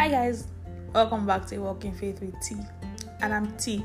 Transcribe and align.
Hi 0.00 0.08
guys, 0.08 0.46
welcome 0.94 1.26
back 1.26 1.44
to 1.48 1.58
Walking 1.58 1.92
Faith 1.92 2.22
with 2.22 2.34
T, 2.40 2.56
and 3.20 3.34
I'm 3.34 3.54
T. 3.58 3.84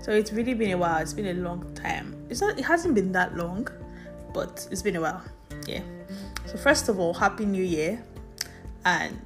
So 0.00 0.12
it's 0.12 0.32
really 0.32 0.54
been 0.54 0.70
a 0.70 0.78
while. 0.78 0.98
It's 0.98 1.12
been 1.12 1.26
a 1.26 1.40
long 1.42 1.74
time. 1.74 2.14
It's 2.30 2.40
not. 2.40 2.56
It 2.56 2.64
hasn't 2.64 2.94
been 2.94 3.10
that 3.10 3.36
long, 3.36 3.66
but 4.32 4.68
it's 4.70 4.80
been 4.80 4.94
a 4.94 5.00
while. 5.00 5.20
Yeah. 5.66 5.82
So 6.46 6.56
first 6.56 6.88
of 6.88 7.00
all, 7.00 7.12
Happy 7.12 7.46
New 7.46 7.64
Year, 7.64 8.00
and 8.84 9.18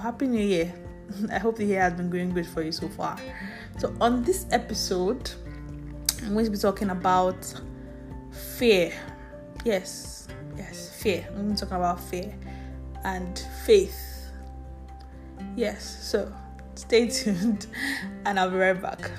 Happy 0.00 0.26
New 0.26 0.42
Year. 0.46 0.72
I 1.30 1.38
hope 1.38 1.56
the 1.56 1.66
year 1.66 1.82
has 1.82 1.92
been 1.92 2.08
going 2.08 2.32
good 2.32 2.46
for 2.46 2.62
you 2.62 2.72
so 2.72 2.88
far. 2.88 3.18
So 3.76 3.94
on 4.00 4.24
this 4.24 4.46
episode, 4.50 5.30
I'm 6.22 6.32
going 6.32 6.46
to 6.46 6.50
be 6.50 6.56
talking 6.56 6.88
about 6.88 7.54
fear. 8.56 8.94
Yes, 9.66 10.26
yes, 10.56 11.02
fear. 11.02 11.26
I'm 11.32 11.34
going 11.34 11.54
to 11.54 11.66
talk 11.66 11.72
about 11.72 12.00
fear 12.00 12.34
and 13.04 13.38
faith. 13.66 14.07
Yes, 15.58 16.06
so 16.06 16.32
stay 16.76 17.08
tuned 17.08 17.66
and 18.24 18.38
I'll 18.38 18.48
be 18.48 18.58
right 18.58 18.80
back. 18.80 19.10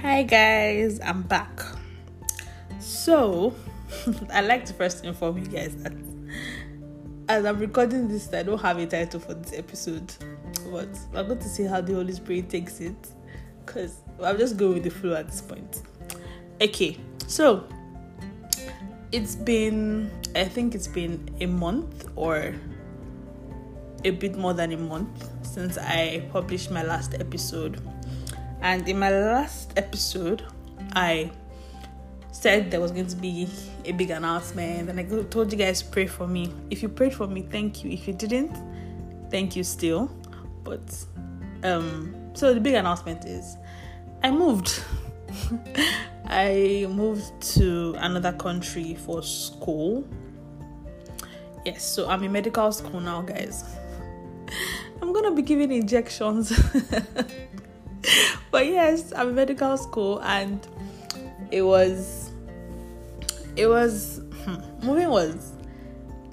Hi 0.00 0.22
guys, 0.22 0.98
I'm 1.04 1.20
back. 1.20 1.60
So, 2.78 3.54
I'd 4.32 4.46
like 4.46 4.64
to 4.64 4.72
first 4.72 5.04
inform 5.04 5.36
you 5.36 5.48
guys 5.48 5.76
that 5.82 5.92
as 7.28 7.44
I'm 7.44 7.58
recording 7.58 8.08
this, 8.08 8.32
I 8.32 8.44
don't 8.44 8.62
have 8.62 8.78
a 8.78 8.86
title 8.86 9.20
for 9.20 9.34
this 9.34 9.52
episode, 9.52 10.10
but 10.72 10.88
I'm 11.14 11.26
going 11.26 11.38
to 11.38 11.48
see 11.50 11.64
how 11.64 11.82
the 11.82 11.92
Holy 11.92 12.14
Spirit 12.14 12.48
takes 12.48 12.80
it 12.80 13.10
because 13.66 13.96
I'm 14.24 14.38
just 14.38 14.56
going 14.56 14.72
with 14.72 14.84
the 14.84 14.90
flow 14.90 15.16
at 15.16 15.28
this 15.28 15.42
point. 15.42 15.82
Okay, 16.62 16.96
so 17.26 17.68
it's 19.12 19.34
been, 19.34 20.10
I 20.34 20.44
think 20.44 20.74
it's 20.74 20.86
been 20.86 21.28
a 21.40 21.46
month 21.46 22.08
or 22.16 22.54
a 24.04 24.10
bit 24.10 24.36
more 24.36 24.54
than 24.54 24.72
a 24.72 24.76
month 24.76 25.28
since 25.42 25.76
I 25.78 26.28
published 26.32 26.70
my 26.70 26.82
last 26.82 27.14
episode. 27.14 27.80
And 28.62 28.88
in 28.88 28.98
my 28.98 29.10
last 29.10 29.72
episode, 29.76 30.44
I 30.92 31.30
said 32.32 32.70
there 32.70 32.80
was 32.80 32.92
going 32.92 33.06
to 33.08 33.16
be 33.16 33.48
a 33.84 33.92
big 33.92 34.10
announcement, 34.10 34.88
and 34.88 35.00
I 35.00 35.04
told 35.24 35.50
you 35.52 35.58
guys 35.58 35.82
pray 35.82 36.06
for 36.06 36.26
me. 36.26 36.52
If 36.70 36.82
you 36.82 36.88
prayed 36.88 37.14
for 37.14 37.26
me, 37.26 37.42
thank 37.42 37.84
you. 37.84 37.90
If 37.90 38.06
you 38.06 38.14
didn't, 38.14 38.56
thank 39.30 39.56
you 39.56 39.64
still. 39.64 40.10
But 40.62 41.04
um, 41.64 42.14
so 42.34 42.54
the 42.54 42.60
big 42.60 42.74
announcement 42.74 43.24
is 43.24 43.56
I 44.22 44.30
moved. 44.30 44.82
I 46.32 46.86
moved 46.88 47.40
to 47.56 47.96
another 47.98 48.32
country 48.32 48.94
for 48.94 49.20
school. 49.20 50.06
Yes, 51.66 51.84
so 51.84 52.08
I'm 52.08 52.22
in 52.22 52.30
medical 52.30 52.70
school 52.70 53.00
now, 53.00 53.22
guys. 53.22 53.64
I'm 55.02 55.12
gonna 55.12 55.32
be 55.32 55.42
giving 55.42 55.72
injections. 55.72 56.52
but 58.52 58.64
yes, 58.66 59.12
I'm 59.16 59.30
in 59.30 59.34
medical 59.34 59.76
school 59.76 60.22
and 60.22 60.64
it 61.50 61.62
was 61.62 62.30
it 63.56 63.66
was 63.66 64.20
hmm, 64.44 64.86
moving 64.86 65.08
was 65.08 65.52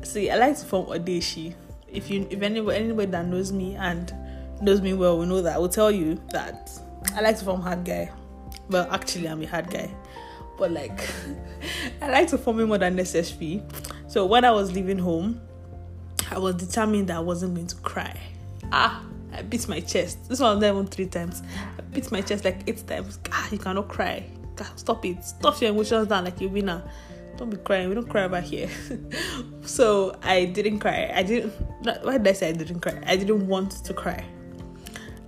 see 0.04 0.30
I 0.30 0.36
like 0.36 0.60
to 0.60 0.66
form 0.66 0.86
Odeshi. 0.86 1.56
If 1.92 2.12
you 2.12 2.28
if 2.30 2.44
anybody 2.44 2.78
anybody 2.78 3.12
that 3.14 3.26
knows 3.26 3.52
me 3.52 3.74
and 3.76 4.14
knows 4.62 4.80
me 4.80 4.94
well 4.94 5.18
will 5.18 5.26
know 5.26 5.42
that 5.42 5.56
I 5.56 5.58
will 5.58 5.70
tell 5.70 5.90
you 5.90 6.22
that 6.30 6.70
I 7.16 7.22
like 7.22 7.40
to 7.40 7.46
form 7.46 7.62
hard 7.62 7.84
guy. 7.84 8.12
Well 8.70 8.88
actually 8.92 9.28
I'm 9.28 9.42
a 9.42 9.46
hard 9.46 9.70
guy. 9.70 9.90
But 10.58 10.72
like 10.72 11.00
I 12.02 12.10
like 12.10 12.28
to 12.30 12.38
form 12.38 12.64
more 12.64 12.78
than 12.78 12.96
necessary. 12.96 13.64
So 14.08 14.26
when 14.26 14.46
I 14.46 14.52
was 14.52 14.72
leaving 14.72 14.98
home, 14.98 15.42
I 16.32 16.38
was 16.40 16.56
determined 16.56 17.08
that 17.08 17.18
I 17.18 17.22
wasn't 17.22 17.56
going 17.56 17.68
to 17.68 17.76
cry. 17.78 18.18
Ah, 18.72 19.04
I 19.34 19.42
beat 19.44 19.68
my 19.68 19.80
chest. 19.80 20.28
This 20.30 20.40
one 20.40 20.56
was 20.56 20.62
not 20.62 20.70
even 20.74 20.88
three 20.88 21.06
times. 21.06 21.42
I 21.78 21.82
beat 21.82 22.12
my 22.12 22.22
chest 22.22 22.44
like 22.44 22.68
eight 22.68 22.86
times. 22.88 23.20
Ah, 23.32 23.48
you 23.52 23.58
cannot 23.58 23.88
cry. 23.88 24.26
Stop 24.76 25.06
it. 25.06 25.24
Stop 25.24 25.62
your 25.62 25.72
emotions 25.72 26.08
down 26.08 26.26
like 26.26 26.42
a 26.42 26.48
winner. 26.48 26.84
Don't 27.38 27.50
be 27.50 27.58
crying. 27.58 27.90
We 27.90 27.96
don't 27.96 28.10
cry 28.10 28.24
about 28.24 28.44
here. 28.44 28.70
so 29.62 30.18
I 30.24 30.46
didn't 30.46 30.80
cry. 30.80 31.12
I 31.14 31.24
didn't. 31.24 31.52
Why 32.04 32.18
did 32.18 32.28
I 32.28 32.34
say 32.34 32.50
I 32.50 32.52
didn't 32.54 32.80
cry? 32.80 33.02
I 33.06 33.16
didn't 33.16 33.48
want 33.48 33.72
to 33.86 33.94
cry. 33.94 34.26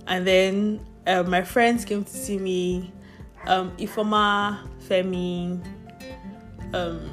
And 0.08 0.26
then 0.26 0.84
uh, 1.06 1.22
my 1.22 1.42
friends 1.42 1.84
came 1.84 2.04
to 2.04 2.10
see 2.12 2.38
me. 2.38 2.92
Um, 3.46 3.76
Ifoma, 3.78 4.68
Femi, 4.86 5.64
um, 6.74 7.10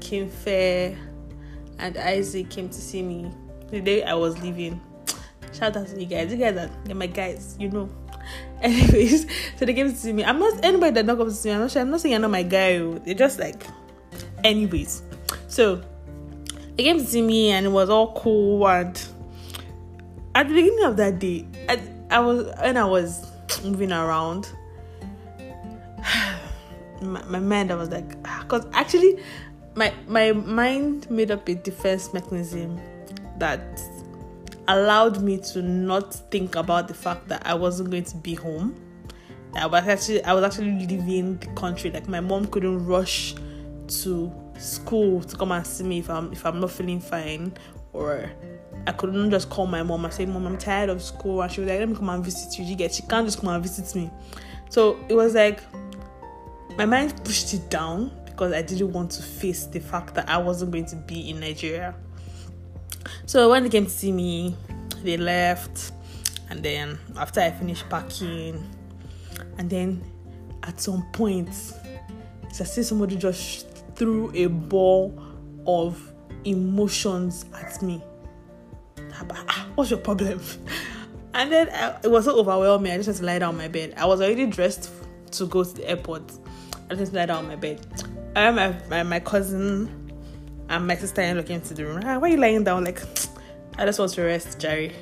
Kimfe, 0.00 0.96
and 1.78 1.96
Isaac 1.96 2.50
came 2.50 2.68
to 2.68 2.74
see 2.74 3.02
me 3.02 3.30
the 3.70 3.80
day 3.80 4.02
I 4.02 4.14
was 4.14 4.40
leaving. 4.42 4.80
Shout 5.52 5.76
out 5.76 5.86
to 5.88 6.00
you 6.00 6.06
guys. 6.06 6.30
You 6.30 6.38
guys 6.38 6.56
are 6.56 6.70
they're 6.84 6.94
my 6.94 7.06
guys, 7.06 7.56
you 7.58 7.70
know. 7.70 7.88
Anyways, 8.62 9.26
so 9.56 9.64
they 9.64 9.74
came 9.74 9.90
to 9.90 9.96
see 9.96 10.12
me. 10.12 10.24
I'm 10.24 10.38
not 10.38 10.64
anybody 10.64 10.92
that 10.92 11.06
not 11.06 11.18
comes 11.18 11.36
to 11.36 11.40
see 11.40 11.48
me. 11.48 11.54
I'm 11.54 11.60
not 11.62 11.70
sure. 11.70 11.82
I'm 11.82 11.90
not 11.90 12.00
saying 12.00 12.12
you're 12.12 12.20
not 12.20 12.30
my 12.30 12.42
guy. 12.42 12.76
Oh. 12.76 12.98
They're 12.98 13.14
just 13.14 13.38
like, 13.38 13.62
anyways. 14.44 15.02
So 15.48 15.82
they 16.76 16.84
came 16.84 16.98
to 16.98 17.04
see 17.04 17.22
me, 17.22 17.50
and 17.50 17.66
it 17.66 17.70
was 17.70 17.88
all 17.90 18.12
cool. 18.14 18.68
And 18.68 19.00
at 20.34 20.48
the 20.48 20.54
beginning 20.54 20.84
of 20.84 20.96
that 20.98 21.18
day, 21.18 21.46
I, 21.68 21.80
I 22.10 22.20
was 22.20 22.52
when 22.60 22.76
I 22.76 22.84
was 22.84 23.26
moving 23.64 23.92
around. 23.92 24.50
My, 27.00 27.22
my 27.24 27.38
mind, 27.38 27.70
I 27.70 27.76
was 27.76 27.88
like, 27.90 28.16
ah, 28.24 28.40
because 28.42 28.66
actually, 28.72 29.22
my 29.74 29.92
my 30.06 30.32
mind 30.32 31.10
made 31.10 31.30
up 31.30 31.48
a 31.48 31.54
defense 31.54 32.12
mechanism 32.12 32.80
that 33.38 33.80
allowed 34.68 35.22
me 35.22 35.38
to 35.38 35.62
not 35.62 36.14
think 36.30 36.54
about 36.54 36.88
the 36.88 36.94
fact 36.94 37.28
that 37.28 37.46
I 37.46 37.54
wasn't 37.54 37.90
going 37.90 38.04
to 38.04 38.16
be 38.16 38.34
home. 38.34 38.74
I 39.56 39.66
was 39.66 39.86
actually 39.86 40.22
I 40.24 40.32
was 40.32 40.44
actually 40.44 40.86
leaving 40.86 41.38
the 41.38 41.46
country. 41.48 41.90
Like 41.90 42.08
my 42.08 42.20
mom 42.20 42.46
couldn't 42.46 42.86
rush 42.86 43.34
to 44.02 44.32
school 44.58 45.22
to 45.22 45.36
come 45.36 45.52
and 45.52 45.66
see 45.66 45.84
me 45.84 45.98
if 45.98 46.10
I'm 46.10 46.32
if 46.32 46.44
I'm 46.46 46.60
not 46.60 46.70
feeling 46.70 47.00
fine 47.00 47.52
or 47.92 48.30
I 48.86 48.92
couldn't 48.92 49.30
just 49.30 49.50
call 49.50 49.66
my 49.66 49.82
mom 49.82 50.04
and 50.04 50.14
say, 50.14 50.24
Mom, 50.26 50.46
I'm 50.46 50.56
tired 50.56 50.88
of 50.88 51.02
school 51.02 51.42
and 51.42 51.50
she 51.50 51.60
was 51.60 51.68
like, 51.68 51.80
Let 51.80 51.88
me 51.88 51.94
come 51.94 52.08
and 52.08 52.24
visit 52.24 52.58
you. 52.58 52.64
You 52.64 52.76
get 52.76 52.94
she 52.94 53.02
can't 53.02 53.26
just 53.26 53.40
come 53.40 53.48
and 53.48 53.62
visit 53.62 53.94
me. 53.94 54.10
So 54.68 54.98
it 55.08 55.14
was 55.14 55.34
like 55.34 55.62
my 56.80 56.86
mind 56.86 57.22
pushed 57.26 57.52
it 57.52 57.68
down 57.68 58.10
because 58.24 58.54
I 58.54 58.62
didn't 58.62 58.90
want 58.94 59.10
to 59.10 59.22
face 59.22 59.66
the 59.66 59.80
fact 59.80 60.14
that 60.14 60.30
I 60.30 60.38
wasn't 60.38 60.72
going 60.72 60.86
to 60.86 60.96
be 60.96 61.28
in 61.28 61.38
Nigeria. 61.38 61.94
So 63.26 63.50
when 63.50 63.64
they 63.64 63.68
came 63.68 63.84
to 63.84 63.90
see 63.90 64.10
me, 64.10 64.56
they 65.02 65.18
left, 65.18 65.92
and 66.48 66.62
then 66.62 66.98
after 67.18 67.40
I 67.42 67.50
finished 67.50 67.86
packing, 67.90 68.66
and 69.58 69.68
then 69.68 70.02
at 70.62 70.80
some 70.80 71.04
point, 71.12 71.50
as 71.50 72.78
if 72.78 72.86
somebody 72.86 73.16
just 73.16 73.66
threw 73.94 74.32
a 74.34 74.46
ball 74.46 75.22
of 75.66 76.00
emotions 76.46 77.44
at 77.54 77.82
me. 77.82 78.02
Ah, 79.48 79.68
what's 79.74 79.90
your 79.90 80.00
problem? 80.00 80.40
And 81.32 81.52
then 81.52 81.68
I, 81.68 81.96
it 82.02 82.10
was 82.10 82.24
so 82.24 82.36
overwhelming. 82.36 82.90
I 82.90 82.96
just 82.96 83.06
had 83.06 83.16
to 83.16 83.24
lie 83.24 83.38
down 83.38 83.50
on 83.50 83.56
my 83.56 83.68
bed. 83.68 83.94
I 83.96 84.04
was 84.04 84.20
already 84.20 84.46
dressed 84.46 84.90
to 85.30 85.46
go 85.46 85.62
to 85.62 85.72
the 85.72 85.88
airport. 85.88 86.24
I 86.90 86.94
just 86.96 87.12
lie 87.12 87.26
down 87.26 87.44
on 87.44 87.48
my 87.48 87.56
bed. 87.56 87.86
I 88.34 88.50
my, 88.50 88.74
my, 88.88 89.02
my 89.04 89.20
cousin 89.20 90.12
and 90.68 90.86
my 90.86 90.96
sister 90.96 91.22
in 91.22 91.36
looking 91.36 91.56
into 91.56 91.72
the 91.72 91.86
room. 91.86 92.02
Ah, 92.04 92.18
why 92.18 92.28
are 92.28 92.32
you 92.32 92.36
lying 92.36 92.64
down? 92.64 92.84
Like, 92.84 93.00
I 93.78 93.86
just 93.86 93.98
want 93.98 94.12
to 94.12 94.22
rest, 94.22 94.58
Jerry. 94.58 94.92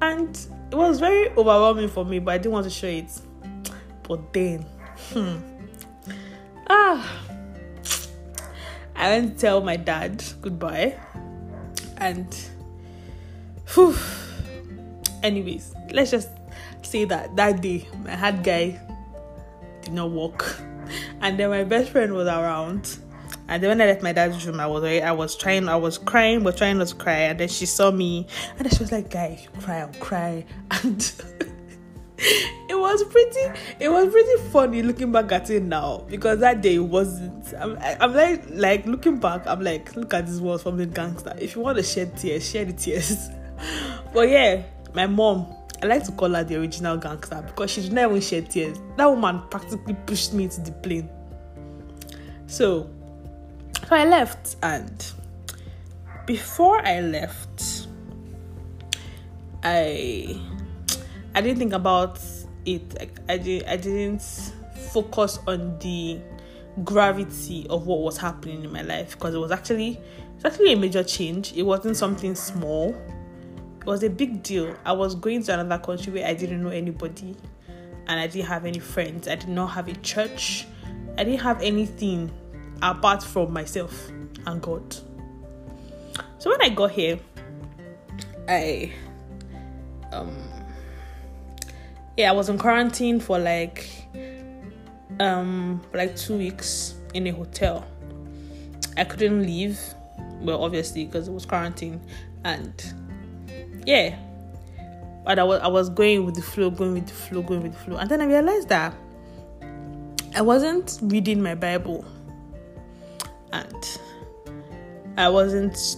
And 0.00 0.38
it 0.70 0.76
was 0.76 1.00
very 1.00 1.30
overwhelming 1.30 1.88
for 1.88 2.04
me, 2.04 2.20
but 2.20 2.34
I 2.34 2.38
didn't 2.38 2.52
want 2.52 2.64
to 2.64 2.70
show 2.70 2.86
it. 2.86 3.10
But 4.04 4.32
then, 4.32 4.64
hmm, 5.12 5.38
ah, 6.70 7.20
I 8.94 9.10
went 9.10 9.34
to 9.34 9.40
tell 9.40 9.60
my 9.60 9.76
dad 9.76 10.24
goodbye, 10.40 10.98
and, 11.96 12.34
whew, 13.74 13.96
anyways, 15.22 15.74
let's 15.92 16.10
just 16.12 16.30
say 16.82 17.04
that 17.04 17.34
that 17.36 17.60
day 17.60 17.86
my 18.04 18.14
hard 18.14 18.42
guy 18.42 18.80
did 19.82 19.92
not 19.92 20.10
work, 20.10 20.60
and 21.28 21.38
then 21.38 21.50
my 21.50 21.64
best 21.64 21.90
friend 21.90 22.14
was 22.14 22.26
around 22.26 22.98
and 23.48 23.62
then 23.62 23.70
when 23.70 23.80
I 23.80 23.86
left 23.86 24.02
my 24.02 24.12
dad's 24.12 24.46
room, 24.46 24.60
I 24.60 24.66
was 24.66 24.84
I 24.84 25.10
was 25.12 25.34
trying, 25.34 25.68
I 25.68 25.76
was 25.76 25.96
crying, 25.96 26.42
but 26.42 26.58
trying 26.58 26.76
not 26.76 26.88
to 26.88 26.94
cry. 26.94 27.20
And 27.30 27.40
then 27.40 27.48
she 27.48 27.64
saw 27.64 27.90
me, 27.90 28.26
and 28.56 28.66
then 28.66 28.70
she 28.70 28.80
was 28.80 28.92
like, 28.92 29.10
"Guy, 29.10 29.38
if 29.38 29.44
you 29.44 29.60
cry, 29.62 29.80
I'll 29.80 29.92
cry." 30.00 30.44
And 30.82 31.12
it 32.68 32.78
was 32.78 33.04
pretty, 33.04 33.60
it 33.80 33.88
was 33.88 34.12
pretty 34.12 34.50
funny 34.50 34.82
looking 34.82 35.12
back 35.12 35.32
at 35.32 35.48
it 35.50 35.62
now 35.62 36.04
because 36.08 36.40
that 36.40 36.60
day 36.60 36.78
wasn't. 36.78 37.54
I'm, 37.54 37.78
I'm 38.00 38.12
like, 38.12 38.44
like 38.50 38.86
looking 38.86 39.18
back, 39.18 39.46
I'm 39.46 39.62
like, 39.62 39.96
look 39.96 40.12
at 40.12 40.26
this 40.26 40.40
was 40.40 40.62
from 40.62 40.76
the 40.76 40.86
gangster. 40.86 41.34
If 41.38 41.56
you 41.56 41.62
want 41.62 41.78
to 41.78 41.82
shed 41.82 42.18
tears, 42.18 42.48
shed 42.48 42.68
the 42.68 42.72
tears. 42.74 43.28
but 44.12 44.28
yeah, 44.28 44.62
my 44.94 45.06
mom. 45.06 45.54
I 45.80 45.86
like 45.86 46.02
to 46.06 46.12
call 46.12 46.30
her 46.30 46.42
the 46.42 46.56
original 46.56 46.96
gangster 46.96 47.40
because 47.46 47.70
she 47.70 47.82
did 47.82 47.92
not 47.92 48.10
even 48.10 48.20
shed 48.20 48.50
tears. 48.50 48.78
That 48.96 49.06
woman 49.06 49.42
practically 49.48 49.94
pushed 50.06 50.34
me 50.34 50.48
to 50.48 50.60
the 50.60 50.72
plane. 50.72 51.08
So, 52.48 52.88
so 53.86 53.94
I 53.94 54.06
left, 54.06 54.56
and 54.62 55.12
before 56.26 56.84
I 56.84 57.00
left, 57.00 57.86
I 59.62 60.40
I 61.34 61.40
didn't 61.42 61.58
think 61.58 61.74
about 61.74 62.18
it. 62.64 62.96
I, 63.28 63.34
I 63.34 63.36
did 63.36 63.64
I 63.64 63.76
didn't 63.76 64.22
focus 64.92 65.38
on 65.46 65.78
the 65.78 66.20
gravity 66.84 67.66
of 67.68 67.86
what 67.86 68.00
was 68.00 68.16
happening 68.16 68.64
in 68.64 68.72
my 68.72 68.82
life 68.82 69.12
because 69.12 69.34
it 69.34 69.38
was 69.38 69.50
actually 69.50 70.00
it's 70.36 70.44
actually 70.46 70.72
a 70.72 70.76
major 70.76 71.04
change. 71.04 71.52
It 71.52 71.64
wasn't 71.64 71.98
something 71.98 72.34
small. 72.34 72.96
It 73.80 73.84
was 73.84 74.02
a 74.02 74.10
big 74.10 74.42
deal. 74.42 74.74
I 74.86 74.92
was 74.92 75.14
going 75.14 75.42
to 75.44 75.60
another 75.60 75.82
country 75.84 76.14
where 76.14 76.26
I 76.26 76.32
didn't 76.32 76.62
know 76.62 76.70
anybody 76.70 77.36
and 78.06 78.18
I 78.18 78.26
didn't 78.26 78.46
have 78.46 78.64
any 78.64 78.78
friends. 78.78 79.28
I 79.28 79.34
did 79.34 79.50
not 79.50 79.66
have 79.66 79.88
a 79.88 79.94
church. 79.96 80.66
I 81.18 81.24
didn't 81.24 81.40
have 81.40 81.60
anything 81.62 82.30
apart 82.80 83.24
from 83.24 83.52
myself 83.52 84.08
and 84.46 84.62
God. 84.62 84.96
So 86.38 86.50
when 86.50 86.62
I 86.62 86.68
got 86.68 86.92
here, 86.92 87.18
I 88.48 88.92
um 90.12 90.36
yeah, 92.16 92.30
I 92.30 92.32
was 92.32 92.48
in 92.48 92.56
quarantine 92.56 93.18
for 93.18 93.36
like 93.36 93.90
um 95.18 95.82
like 95.92 96.14
two 96.14 96.38
weeks 96.38 96.94
in 97.14 97.26
a 97.26 97.32
hotel. 97.32 97.84
I 98.96 99.02
couldn't 99.02 99.42
leave, 99.42 99.80
well 100.40 100.62
obviously 100.62 101.04
because 101.04 101.26
it 101.26 101.32
was 101.32 101.44
quarantine 101.44 102.00
and 102.44 102.94
yeah. 103.84 104.16
But 105.24 105.40
I 105.40 105.42
was 105.42 105.60
I 105.62 105.66
was 105.66 105.90
going 105.90 106.24
with 106.24 106.36
the 106.36 106.42
flow, 106.42 106.70
going 106.70 106.94
with 106.94 107.08
the 107.08 107.12
flow, 107.12 107.42
going 107.42 107.64
with 107.64 107.72
the 107.72 107.78
flow. 107.78 107.96
And 107.96 108.08
then 108.08 108.20
I 108.20 108.26
realized 108.26 108.68
that 108.68 108.94
I 110.38 110.40
wasn't 110.40 111.00
reading 111.02 111.42
my 111.42 111.56
Bible 111.56 112.04
and 113.50 113.98
I 115.16 115.28
wasn't 115.28 115.96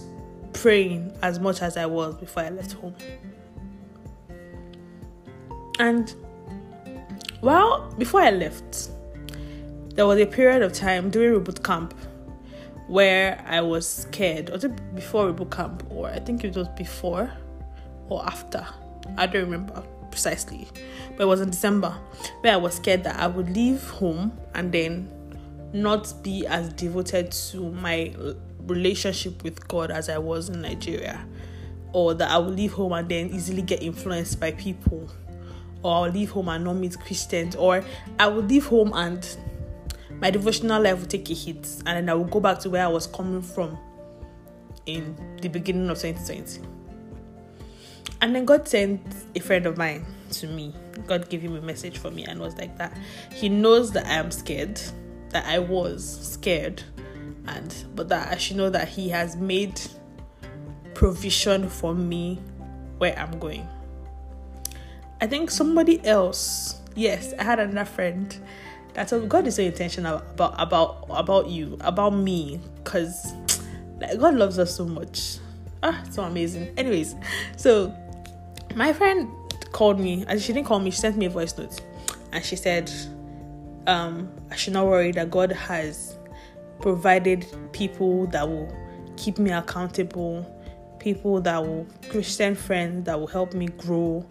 praying 0.53 1.15
as 1.21 1.39
much 1.39 1.61
as 1.61 1.77
I 1.77 1.85
was 1.85 2.15
before 2.15 2.41
I 2.41 2.49
left 2.49 2.71
home. 2.71 2.95
And 5.77 6.15
well, 7.41 7.93
before 7.99 8.21
I 8.21 8.31
left, 8.31 8.89
there 9.93 10.07
was 10.07 10.19
a 10.19 10.25
period 10.25 10.63
of 10.63 10.73
time 10.73 11.11
during 11.11 11.39
reboot 11.39 11.63
camp 11.63 11.93
where 12.87 13.45
I 13.47 13.61
was 13.61 13.87
scared. 13.87 14.49
Was 14.49 14.63
it 14.63 14.95
before 14.95 15.31
reboot 15.31 15.51
camp, 15.51 15.83
or 15.91 16.09
I 16.09 16.17
think 16.17 16.43
it 16.43 16.55
was 16.55 16.67
before 16.69 17.31
or 18.09 18.25
after? 18.25 18.65
I 19.17 19.27
don't 19.27 19.43
remember 19.43 19.83
precisely, 20.11 20.67
but 21.17 21.23
it 21.23 21.27
was 21.27 21.41
in 21.41 21.49
December 21.49 21.89
where 22.41 22.53
I 22.53 22.57
was 22.57 22.75
scared 22.75 23.03
that 23.05 23.19
I 23.19 23.27
would 23.27 23.49
leave 23.49 23.83
home 23.89 24.37
and 24.53 24.71
then 24.71 25.09
not 25.73 26.13
be 26.21 26.45
as 26.45 26.73
devoted 26.73 27.31
to 27.31 27.71
my 27.71 28.13
relationship 28.59 29.43
with 29.43 29.67
God 29.67 29.89
as 29.89 30.09
I 30.09 30.17
was 30.17 30.49
in 30.49 30.61
Nigeria, 30.61 31.25
or 31.93 32.13
that 32.13 32.29
I 32.29 32.37
would 32.37 32.55
leave 32.55 32.73
home 32.73 32.93
and 32.93 33.07
then 33.07 33.29
easily 33.29 33.61
get 33.61 33.81
influenced 33.81 34.39
by 34.39 34.51
people. 34.51 35.09
Or 35.83 36.05
I'll 36.05 36.11
leave 36.11 36.29
home 36.29 36.49
and 36.49 36.63
not 36.63 36.75
meet 36.75 36.99
Christians, 36.99 37.55
or 37.55 37.83
I 38.19 38.27
would 38.27 38.49
leave 38.49 38.67
home 38.67 38.91
and 38.93 39.25
my 40.19 40.29
devotional 40.29 40.79
life 40.81 40.99
would 40.99 41.09
take 41.09 41.29
a 41.31 41.33
hit, 41.33 41.67
and 41.85 41.97
then 41.97 42.09
I 42.09 42.13
would 42.13 42.29
go 42.29 42.39
back 42.39 42.59
to 42.59 42.69
where 42.69 42.85
I 42.85 42.87
was 42.87 43.07
coming 43.07 43.41
from 43.41 43.77
in 44.85 45.15
the 45.41 45.47
beginning 45.47 45.89
of 45.89 45.99
2020. 45.99 46.80
And 48.21 48.35
then 48.35 48.45
God 48.45 48.67
sent 48.67 49.01
a 49.35 49.39
friend 49.39 49.65
of 49.65 49.77
mine 49.77 50.05
to 50.33 50.47
me. 50.47 50.73
God 51.07 51.29
gave 51.29 51.41
him 51.41 51.55
a 51.55 51.61
message 51.61 51.97
for 51.97 52.11
me 52.11 52.23
and 52.23 52.39
was 52.39 52.55
like 52.57 52.77
that. 52.77 52.95
He 53.33 53.49
knows 53.49 53.91
that 53.93 54.05
I 54.05 54.13
am 54.13 54.31
scared, 54.31 54.79
that 55.29 55.45
I 55.45 55.59
was 55.59 56.19
scared, 56.21 56.83
and 57.47 57.75
but 57.95 58.09
that 58.09 58.31
I 58.31 58.37
should 58.37 58.57
know 58.57 58.69
that 58.69 58.87
He 58.87 59.09
has 59.09 59.35
made 59.35 59.81
provision 60.93 61.67
for 61.67 61.95
me 61.95 62.39
where 62.99 63.17
I'm 63.17 63.39
going. 63.39 63.67
I 65.19 65.27
think 65.27 65.49
somebody 65.49 66.05
else, 66.05 66.79
yes, 66.95 67.33
I 67.39 67.43
had 67.43 67.59
another 67.59 67.89
friend 67.89 68.35
that 68.93 69.07
told 69.07 69.29
God 69.29 69.47
is 69.47 69.55
so 69.55 69.63
intentional 69.63 70.17
about 70.17 70.53
about 70.57 71.07
about 71.09 71.47
you, 71.47 71.77
about 71.81 72.11
me, 72.11 72.59
because 72.75 73.33
like 73.99 74.19
God 74.19 74.35
loves 74.35 74.59
us 74.59 74.75
so 74.75 74.85
much. 74.85 75.37
Ah, 75.83 76.03
so 76.11 76.21
amazing. 76.21 76.71
Anyways, 76.77 77.15
so 77.57 77.95
my 78.75 78.93
friend 78.93 79.29
called 79.71 79.99
me, 79.99 80.25
and 80.27 80.41
she 80.41 80.53
didn't 80.53 80.67
call 80.67 80.79
me, 80.79 80.91
she 80.91 80.97
sent 80.97 81.17
me 81.17 81.25
a 81.25 81.29
voice 81.29 81.57
note, 81.57 81.81
and 82.31 82.43
she 82.43 82.55
said, 82.55 82.91
um, 83.87 84.31
I 84.49 84.55
should 84.55 84.73
not 84.73 84.85
worry 84.85 85.11
that 85.13 85.31
God 85.31 85.51
has 85.51 86.17
provided 86.79 87.45
people 87.73 88.27
that 88.27 88.47
will 88.47 88.71
keep 89.17 89.37
me 89.37 89.51
accountable, 89.51 90.45
people 90.99 91.41
that 91.41 91.65
will 91.65 91.87
Christian 92.09 92.55
friends 92.55 93.05
that 93.05 93.19
will 93.19 93.27
help 93.27 93.53
me 93.53 93.67
grow 93.67 94.25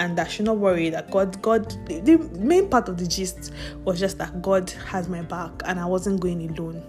and 0.00 0.18
I 0.18 0.26
should 0.26 0.46
not 0.46 0.56
worry 0.56 0.88
that 0.90 1.10
God, 1.10 1.40
God, 1.42 1.70
the 1.86 2.16
main 2.38 2.70
part 2.70 2.88
of 2.88 2.96
the 2.96 3.06
gist 3.06 3.52
was 3.84 4.00
just 4.00 4.16
that 4.16 4.40
God 4.40 4.70
has 4.86 5.08
my 5.08 5.20
back 5.20 5.50
and 5.66 5.78
I 5.78 5.84
wasn't 5.84 6.20
going 6.20 6.50
alone. 6.50 6.82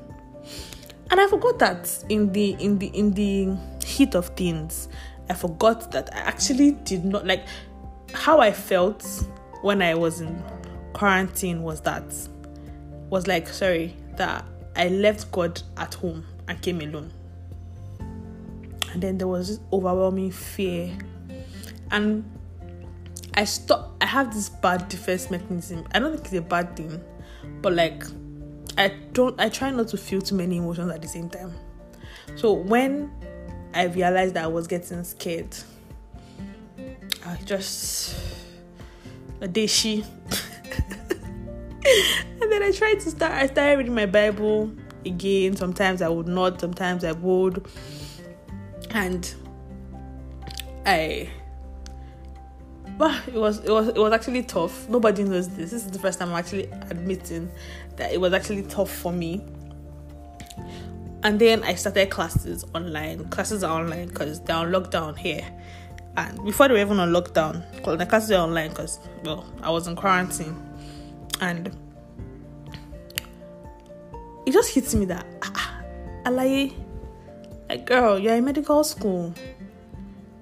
And 1.09 1.19
I 1.19 1.27
forgot 1.27 1.59
that 1.59 2.05
in 2.07 2.31
the 2.31 2.51
in 2.51 2.79
the 2.79 2.87
in 2.87 3.11
the 3.11 3.57
heat 3.85 4.15
of 4.15 4.27
things, 4.37 4.87
I 5.31 5.33
forgot 5.33 5.93
that 5.93 6.13
I 6.13 6.19
actually 6.19 6.71
did 6.71 7.05
not 7.05 7.25
like 7.25 7.45
how 8.13 8.39
I 8.41 8.51
felt 8.51 9.05
when 9.61 9.81
I 9.81 9.95
was 9.95 10.19
in 10.19 10.43
quarantine 10.91 11.63
was 11.63 11.79
that 11.81 12.03
was 13.09 13.27
like 13.27 13.47
sorry 13.47 13.95
that 14.17 14.43
I 14.75 14.89
left 14.89 15.31
God 15.31 15.61
at 15.77 15.93
home 15.93 16.25
and 16.49 16.61
came 16.61 16.81
alone. 16.81 17.11
And 18.91 19.01
then 19.01 19.17
there 19.17 19.29
was 19.29 19.47
this 19.47 19.59
overwhelming 19.71 20.31
fear. 20.31 20.97
And 21.91 22.29
I 23.35 23.45
stop. 23.45 23.95
I 24.01 24.07
have 24.07 24.33
this 24.33 24.49
bad 24.49 24.89
defense 24.89 25.31
mechanism. 25.31 25.87
I 25.93 25.99
don't 25.99 26.11
think 26.11 26.25
it's 26.25 26.33
a 26.33 26.41
bad 26.41 26.75
thing, 26.75 27.01
but 27.61 27.71
like, 27.71 28.03
I 28.77 28.89
don't. 29.13 29.39
I 29.39 29.47
try 29.47 29.69
not 29.69 29.87
to 29.89 29.97
feel 29.97 30.21
too 30.21 30.35
many 30.35 30.57
emotions 30.57 30.91
at 30.91 31.01
the 31.01 31.07
same 31.07 31.29
time. 31.29 31.53
So 32.35 32.51
when 32.51 33.09
I 33.73 33.85
realized 33.85 34.33
that 34.35 34.43
I 34.43 34.47
was 34.47 34.67
getting 34.67 35.03
scared, 35.03 35.55
I 37.25 37.37
just 37.45 38.15
a 39.39 39.67
she. 39.67 40.03
and 42.41 42.51
then 42.51 42.63
I 42.63 42.71
tried 42.71 42.99
to 43.01 43.11
start. 43.11 43.31
I 43.31 43.47
started 43.47 43.77
reading 43.77 43.95
my 43.95 44.05
Bible 44.05 44.71
again. 45.05 45.55
Sometimes 45.55 46.01
I 46.01 46.09
would 46.09 46.27
not. 46.27 46.59
Sometimes 46.59 47.03
I 47.03 47.13
would, 47.13 47.65
and 48.91 49.33
I 50.85 51.29
but 52.97 53.27
it 53.27 53.33
was 53.33 53.59
it 53.59 53.71
was 53.71 53.87
it 53.87 53.97
was 53.97 54.13
actually 54.13 54.43
tough. 54.43 54.87
Nobody 54.87 55.23
knows 55.23 55.49
this. 55.49 55.71
This 55.71 55.85
is 55.85 55.91
the 55.91 55.97
first 55.97 56.19
time 56.19 56.29
I'm 56.29 56.35
actually 56.35 56.65
admitting 56.89 57.51
that 57.95 58.13
it 58.13 58.21
was 58.21 58.31
actually 58.31 58.61
tough 58.63 58.91
for 58.91 59.11
me. 59.11 59.43
And 61.23 61.39
then 61.39 61.63
I 61.63 61.75
started 61.75 62.09
classes 62.09 62.65
online. 62.73 63.29
Classes 63.29 63.63
are 63.63 63.79
online 63.79 64.07
because 64.07 64.41
they're 64.41 64.55
on 64.55 64.71
lockdown 64.71 65.17
here. 65.17 65.45
And 66.17 66.43
before 66.43 66.67
they 66.67 66.73
were 66.73 66.79
even 66.79 66.99
on 66.99 67.11
lockdown, 67.11 67.63
the 67.83 68.05
classes 68.05 68.31
were 68.31 68.37
online 68.37 68.69
because 68.69 68.99
well, 69.23 69.45
I 69.61 69.69
was 69.69 69.87
in 69.87 69.95
quarantine. 69.95 70.55
And 71.39 71.75
it 74.45 74.51
just 74.51 74.73
hits 74.73 74.95
me 74.95 75.05
that 75.05 75.25
ah, 75.43 75.81
Alaye, 76.25 76.73
like 77.69 77.85
girl, 77.85 78.17
you're 78.17 78.35
in 78.35 78.45
medical 78.45 78.83
school. 78.83 79.33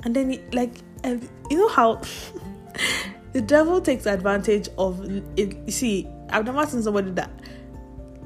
And 0.04 0.16
then 0.16 0.32
it, 0.32 0.54
like 0.54 0.76
you 1.04 1.58
know 1.58 1.68
how 1.68 1.96
the 3.34 3.42
devil 3.42 3.82
takes 3.82 4.06
advantage 4.06 4.70
of 4.78 5.04
it. 5.38 5.58
You 5.66 5.72
see, 5.72 6.08
I've 6.30 6.46
never 6.46 6.66
seen 6.66 6.82
somebody 6.82 7.12
that 7.12 7.30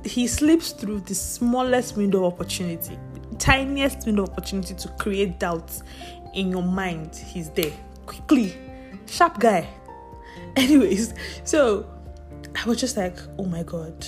he 0.04 0.28
slips 0.28 0.72
through 0.72 1.02
the 1.02 1.16
smallest 1.16 1.98
window 1.98 2.26
of 2.26 2.34
opportunity, 2.34 2.98
tiniest 3.40 4.06
window 4.06 4.24
of 4.24 4.30
opportunity 4.32 4.74
to 4.74 4.88
create 5.00 5.40
doubts 5.40 5.84
in 6.34 6.52
your 6.52 6.64
mind. 6.64 7.16
He's 7.16 7.50
there 7.52 7.72
quickly, 8.06 8.56
sharp 9.08 9.40
guy. 9.40 9.68
Anyways, 10.56 11.14
so 11.44 11.90
I 12.56 12.68
was 12.68 12.80
just 12.80 12.98
like, 12.98 13.18
oh 13.40 13.46
my 13.46 13.64
god, 13.64 14.06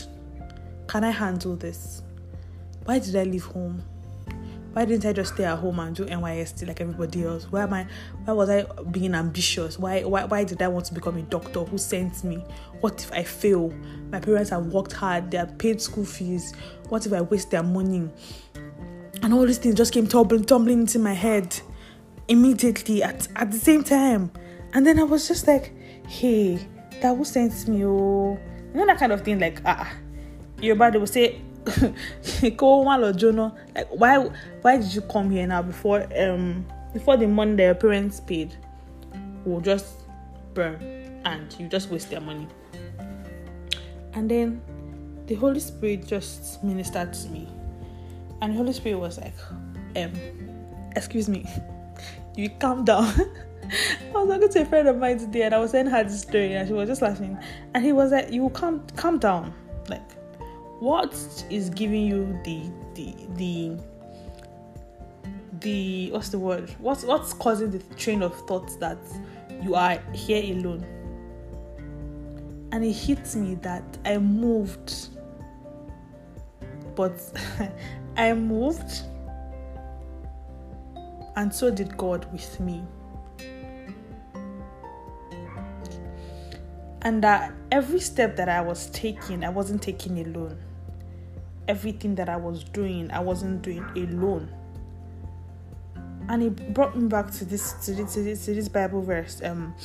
can 0.88 1.04
I 1.04 1.12
handle 1.12 1.56
this? 1.56 2.02
Why 2.84 3.00
did 3.00 3.16
I 3.16 3.24
leave 3.24 3.46
home? 3.46 3.84
Why 4.76 4.84
didn't 4.84 5.06
I 5.06 5.14
just 5.14 5.36
stay 5.36 5.46
at 5.46 5.58
home 5.58 5.80
and 5.80 5.96
do 5.96 6.04
NYSC 6.04 6.68
like 6.68 6.82
everybody 6.82 7.24
else? 7.24 7.50
Why 7.50 7.64
am 7.64 7.74
I 7.74 7.88
why 8.26 8.34
was 8.34 8.50
I 8.50 8.64
being 8.92 9.16
ambitious? 9.16 9.80
Why 9.80 10.04
why 10.04 10.26
why 10.26 10.44
did 10.44 10.62
I 10.62 10.68
want 10.68 10.84
to 10.88 10.94
become 10.94 11.16
a 11.16 11.22
doctor? 11.22 11.64
Who 11.64 11.78
sent 11.78 12.26
me? 12.26 12.44
What 12.82 13.02
if 13.02 13.10
I 13.14 13.24
fail? 13.24 13.74
My 14.12 14.20
parents 14.20 14.50
have 14.50 14.66
worked 14.66 14.92
hard, 14.92 15.32
they 15.32 15.38
have 15.38 15.58
paid 15.58 15.82
school 15.82 16.04
fees. 16.04 16.54
What 16.90 17.06
if 17.06 17.14
I 17.14 17.22
waste 17.22 17.52
their 17.52 17.64
money? 17.64 18.10
And 19.24 19.34
all 19.34 19.46
these 19.46 19.60
things 19.60 19.76
just 19.76 19.94
came 19.94 20.08
tumbling 20.08 20.44
tumbling 20.44 20.82
into 20.82 21.00
my 21.00 21.14
head 21.14 21.58
immediately 22.28 23.02
at, 23.02 23.30
at 23.38 23.52
the 23.52 23.58
same 23.58 23.82
time. 23.82 24.30
And 24.74 24.86
then 24.86 25.00
I 25.00 25.04
was 25.04 25.26
just 25.26 25.48
like, 25.48 25.72
hey, 26.06 26.68
that 27.02 27.16
who 27.16 27.24
sent 27.24 27.66
me, 27.70 27.86
oh 27.86 28.38
you 28.74 28.82
know 28.82 28.88
that 28.88 29.00
kind 29.00 29.14
of 29.14 29.22
thing, 29.22 29.40
like 29.40 29.62
ah, 29.64 29.90
your 30.60 30.76
body 30.76 31.00
will 31.00 31.08
say 31.08 31.42
Jonah, 33.16 33.56
like 33.76 33.88
why 33.90 34.18
why 34.62 34.78
did 34.78 34.94
you 34.94 35.02
come 35.02 35.30
here 35.32 35.48
now 35.48 35.62
before 35.62 36.08
um 36.18 36.66
before 36.94 37.18
the 37.18 37.28
money 37.28 37.56
their 37.56 37.76
parents 37.76 38.20
paid 38.20 38.56
will 39.46 39.62
just 39.62 40.06
burn 40.54 41.22
and 41.26 41.56
you 41.60 41.68
just 41.68 41.90
waste 41.90 42.10
their 42.10 42.22
money. 42.22 42.48
And 44.14 44.32
then 44.32 44.62
the 45.28 45.36
Holy 45.36 45.60
Spirit 45.60 46.08
just 46.08 46.64
ministered 46.64 47.14
to 47.14 47.30
me. 47.30 47.48
And 48.42 48.54
the 48.54 48.58
Holy 48.58 48.74
Spirit 48.74 49.00
was 49.00 49.18
like, 49.18 49.34
um, 49.96 50.14
excuse 50.96 51.28
me, 51.28 51.46
you 52.36 52.50
calm 52.50 52.86
down. 52.86 53.14
I 54.16 54.18
was 54.18 54.30
talking 54.30 54.50
to 54.50 54.62
a 54.62 54.66
friend 54.66 54.88
of 54.88 54.98
mine 54.98 55.18
today 55.18 55.44
and 55.44 55.56
I 55.56 55.58
was 55.58 55.72
saying 55.72 55.88
her 55.88 56.04
this 56.04 56.22
story 56.22 56.54
and 56.54 56.68
she 56.68 56.74
was 56.74 56.88
just 56.88 57.02
laughing. 57.02 57.38
And 57.74 57.84
he 57.84 57.92
was 57.92 58.12
like, 58.12 58.32
You 58.32 58.50
calm 58.50 58.86
calm 58.96 59.18
down. 59.18 59.54
Like, 59.90 60.04
what 60.80 61.14
is 61.50 61.70
giving 61.70 62.06
you 62.06 62.40
the 62.44 62.72
the 62.94 63.16
the 63.36 63.78
the 65.60 66.12
what's 66.12 66.30
the 66.30 66.40
word? 66.40 66.70
What's 66.80 67.04
what's 67.04 67.34
causing 67.34 67.72
the 67.72 67.80
train 67.96 68.22
of 68.22 68.36
thoughts 68.48 68.76
that 68.78 68.98
you 69.62 69.76
are 69.76 70.00
here 70.14 70.56
alone? 70.56 70.86
And 72.72 72.84
it 72.84 72.94
hits 72.94 73.36
me 73.36 73.56
that 73.56 73.84
I 74.06 74.18
moved. 74.18 75.10
But 76.96 77.20
I 78.18 78.34
moved 78.34 79.04
and 81.36 81.54
so 81.54 81.70
did 81.70 81.96
God 81.98 82.32
with 82.32 82.60
me. 82.60 82.84
And 87.06 87.24
that 87.24 87.54
every 87.72 88.00
step 88.00 88.36
that 88.36 88.50
I 88.50 88.62
was 88.62 88.90
taking, 88.90 89.44
I 89.44 89.50
wasn't 89.50 89.84
taking 89.84 90.20
alone. 90.20 90.58
Everything 91.68 92.16
that 92.16 92.30
I 92.30 92.36
was 92.36 92.64
doing, 92.64 93.12
I 93.12 93.20
wasn't 93.20 93.62
doing 93.62 93.86
alone. 93.96 94.50
And 96.30 96.42
it 96.42 96.74
brought 96.74 96.98
me 96.98 97.08
back 97.08 97.30
to 97.34 97.46
this 97.46 97.74
to 97.86 97.94
this, 97.94 98.16
to 98.16 98.24
this, 98.24 98.46
to 98.46 98.56
this 98.56 98.68
Bible 98.68 99.04
verse, 99.04 99.40
um, 99.44 99.76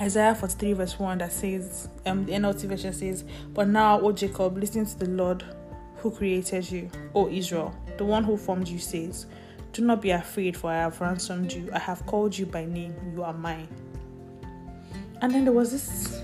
Isaiah 0.00 0.34
43 0.34 0.72
verse 0.72 0.98
1 0.98 1.18
that 1.18 1.30
says, 1.30 1.90
um, 2.06 2.24
the 2.24 2.32
NLT 2.32 2.62
version 2.62 2.94
says, 2.94 3.22
But 3.52 3.68
now, 3.68 4.00
O 4.00 4.10
Jacob, 4.10 4.56
listen 4.56 4.86
to 4.86 4.98
the 4.98 5.10
Lord 5.10 5.44
who 5.98 6.10
created 6.10 6.70
you, 6.70 6.90
O 7.14 7.28
Israel, 7.28 7.74
the 7.98 8.04
one 8.06 8.24
who 8.24 8.38
formed 8.38 8.66
you 8.66 8.78
says, 8.78 9.26
Do 9.74 9.82
not 9.82 10.00
be 10.00 10.10
afraid, 10.12 10.56
for 10.56 10.70
I 10.70 10.76
have 10.76 10.98
ransomed 11.02 11.52
you. 11.52 11.68
I 11.74 11.78
have 11.80 12.06
called 12.06 12.38
you 12.38 12.46
by 12.46 12.64
name. 12.64 12.94
You 13.14 13.24
are 13.24 13.34
mine. 13.34 13.68
And 15.20 15.34
then 15.34 15.44
there 15.44 15.52
was 15.52 15.70
this 15.70 16.22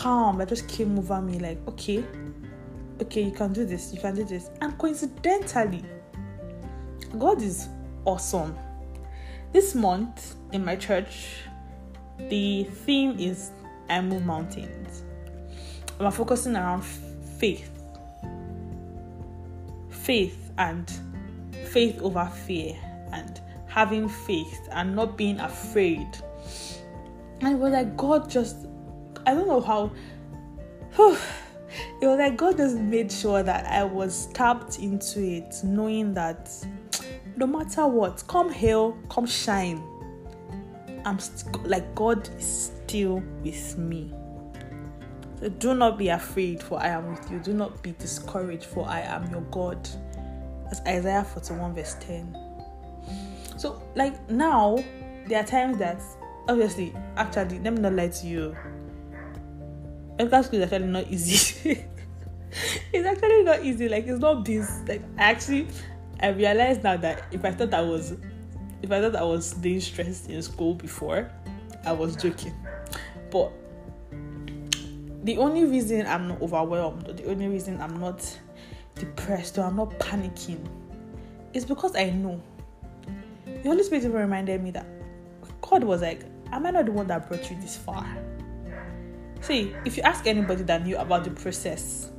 calm 0.00 0.38
that 0.38 0.48
just 0.48 0.66
came 0.66 0.98
over 0.98 1.20
me 1.20 1.38
like, 1.38 1.58
okay, 1.68 2.02
okay, 3.02 3.20
you 3.20 3.30
can 3.30 3.52
do 3.52 3.66
this, 3.66 3.92
you 3.92 4.00
can 4.00 4.14
do 4.14 4.24
this. 4.24 4.50
And 4.62 4.76
coincidentally, 4.78 5.84
God 7.18 7.42
is 7.42 7.68
awesome. 8.06 8.56
This 9.52 9.74
month 9.74 10.36
in 10.52 10.64
my 10.64 10.76
church, 10.76 11.42
the 12.30 12.64
theme 12.64 13.18
is 13.18 13.50
I 13.90 14.00
move 14.00 14.24
mountains. 14.24 15.02
I'm 15.98 16.10
focusing 16.12 16.56
around 16.56 16.82
faith. 17.38 17.70
Faith 19.90 20.50
and 20.56 20.90
faith 21.66 22.00
over 22.00 22.24
fear 22.46 22.74
and 23.12 23.38
having 23.66 24.08
faith 24.08 24.68
and 24.72 24.96
not 24.96 25.18
being 25.18 25.38
afraid. 25.40 26.08
And 27.40 27.54
it 27.54 27.58
was 27.58 27.72
like 27.72 27.96
God 27.98 28.30
just 28.30 28.66
I 29.30 29.34
don't 29.34 29.46
know 29.46 29.60
how. 29.60 29.92
it 30.98 32.06
was 32.06 32.18
like 32.18 32.36
God 32.36 32.56
just 32.56 32.76
made 32.76 33.12
sure 33.12 33.44
that 33.44 33.64
I 33.66 33.84
was 33.84 34.26
tapped 34.32 34.80
into 34.80 35.22
it, 35.22 35.54
knowing 35.62 36.14
that 36.14 36.50
no 37.36 37.46
matter 37.46 37.86
what, 37.86 38.24
come 38.26 38.50
hail, 38.50 38.98
come 39.08 39.26
shine, 39.26 39.80
I'm 41.04 41.20
st- 41.20 41.64
like 41.68 41.94
God 41.94 42.28
is 42.40 42.72
still 42.84 43.22
with 43.44 43.78
me. 43.78 44.12
So 45.38 45.48
do 45.48 45.74
not 45.74 45.96
be 45.96 46.08
afraid, 46.08 46.60
for 46.60 46.80
I 46.80 46.88
am 46.88 47.12
with 47.12 47.30
you. 47.30 47.38
Do 47.38 47.54
not 47.54 47.80
be 47.84 47.92
discouraged, 47.92 48.64
for 48.64 48.84
I 48.88 49.02
am 49.02 49.30
your 49.30 49.42
God. 49.42 49.88
That's 50.64 50.80
Isaiah 50.80 51.22
41, 51.22 51.72
verse 51.72 51.96
10. 52.00 52.36
So, 53.56 53.80
like 53.94 54.28
now, 54.28 54.82
there 55.28 55.40
are 55.40 55.46
times 55.46 55.78
that 55.78 56.02
obviously, 56.48 56.92
actually, 57.16 57.60
let 57.60 57.74
me 57.74 57.80
not 57.80 57.92
lie 57.92 58.08
to 58.08 58.26
you 58.26 58.56
Medical 60.20 60.42
school 60.42 60.60
is 60.60 60.70
actually 60.70 60.88
not 60.88 61.06
easy. 61.08 61.82
it's 62.92 63.06
actually 63.06 63.42
not 63.42 63.64
easy. 63.64 63.88
Like 63.88 64.06
it's 64.06 64.20
not 64.20 64.44
this. 64.44 64.82
Like 64.86 65.00
actually, 65.16 65.66
I 66.20 66.28
realized 66.28 66.84
now 66.84 66.98
that 66.98 67.24
if 67.30 67.42
I 67.42 67.52
thought 67.52 67.72
I 67.72 67.80
was, 67.80 68.12
if 68.82 68.92
I 68.92 69.00
thought 69.00 69.16
I 69.16 69.22
was 69.24 69.54
being 69.54 69.80
stressed 69.80 70.28
in 70.28 70.42
school 70.42 70.74
before, 70.74 71.30
I 71.86 71.92
was 71.92 72.16
joking. 72.16 72.54
But 73.30 73.50
the 75.24 75.38
only 75.38 75.64
reason 75.64 76.06
I'm 76.06 76.28
not 76.28 76.42
overwhelmed, 76.42 77.08
or 77.08 77.14
the 77.14 77.24
only 77.24 77.48
reason 77.48 77.80
I'm 77.80 77.98
not 77.98 78.38
depressed, 78.96 79.56
or 79.56 79.62
I'm 79.62 79.76
not 79.76 79.98
panicking, 80.00 80.62
is 81.54 81.64
because 81.64 81.96
I 81.96 82.10
know. 82.10 82.42
The 83.46 83.70
Holy 83.70 83.84
Spirit 83.84 84.04
reminded 84.04 84.62
me 84.62 84.70
that 84.72 84.86
God 85.62 85.82
was 85.82 86.02
like, 86.02 86.26
Am 86.52 86.66
I 86.66 86.72
not 86.72 86.84
the 86.84 86.92
one 86.92 87.06
that 87.06 87.26
brought 87.26 87.50
you 87.50 87.58
this 87.58 87.78
far? 87.78 88.04
See, 89.42 89.74
if 89.84 89.96
you 89.96 90.02
ask 90.02 90.26
anybody 90.26 90.62
that 90.64 90.84
knew 90.84 90.96
about 90.98 91.24
the 91.24 91.30
process 91.30 92.10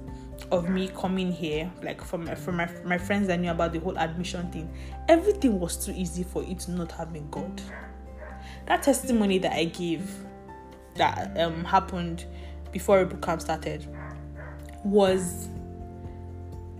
of 0.52 0.70
me 0.70 0.90
coming 0.90 1.32
here, 1.32 1.72
like 1.84 2.04
from 2.04 2.26
my 2.26 2.36
from 2.36 2.58
my, 2.58 2.70
my 2.84 2.98
friends 2.98 3.28
that 3.28 3.40
knew 3.40 3.52
about 3.52 3.74
the 3.74 3.80
whole 3.80 3.98
admission 3.98 4.52
thing, 4.52 4.72
everything 5.08 5.60
was 5.60 5.86
too 5.86 5.94
easy 5.96 6.24
for 6.24 6.44
it 6.44 6.60
to 6.62 6.72
not 6.72 6.92
have 6.94 7.14
been 7.14 7.30
God. 7.30 7.62
That 8.66 8.84
testimony 8.84 9.38
that 9.40 9.54
I 9.54 9.66
gave 9.66 10.10
that 10.96 11.40
um 11.40 11.64
happened 11.64 12.26
before 12.72 13.06
book 13.06 13.22
camp 13.22 13.42
started 13.42 13.88
was 14.84 15.48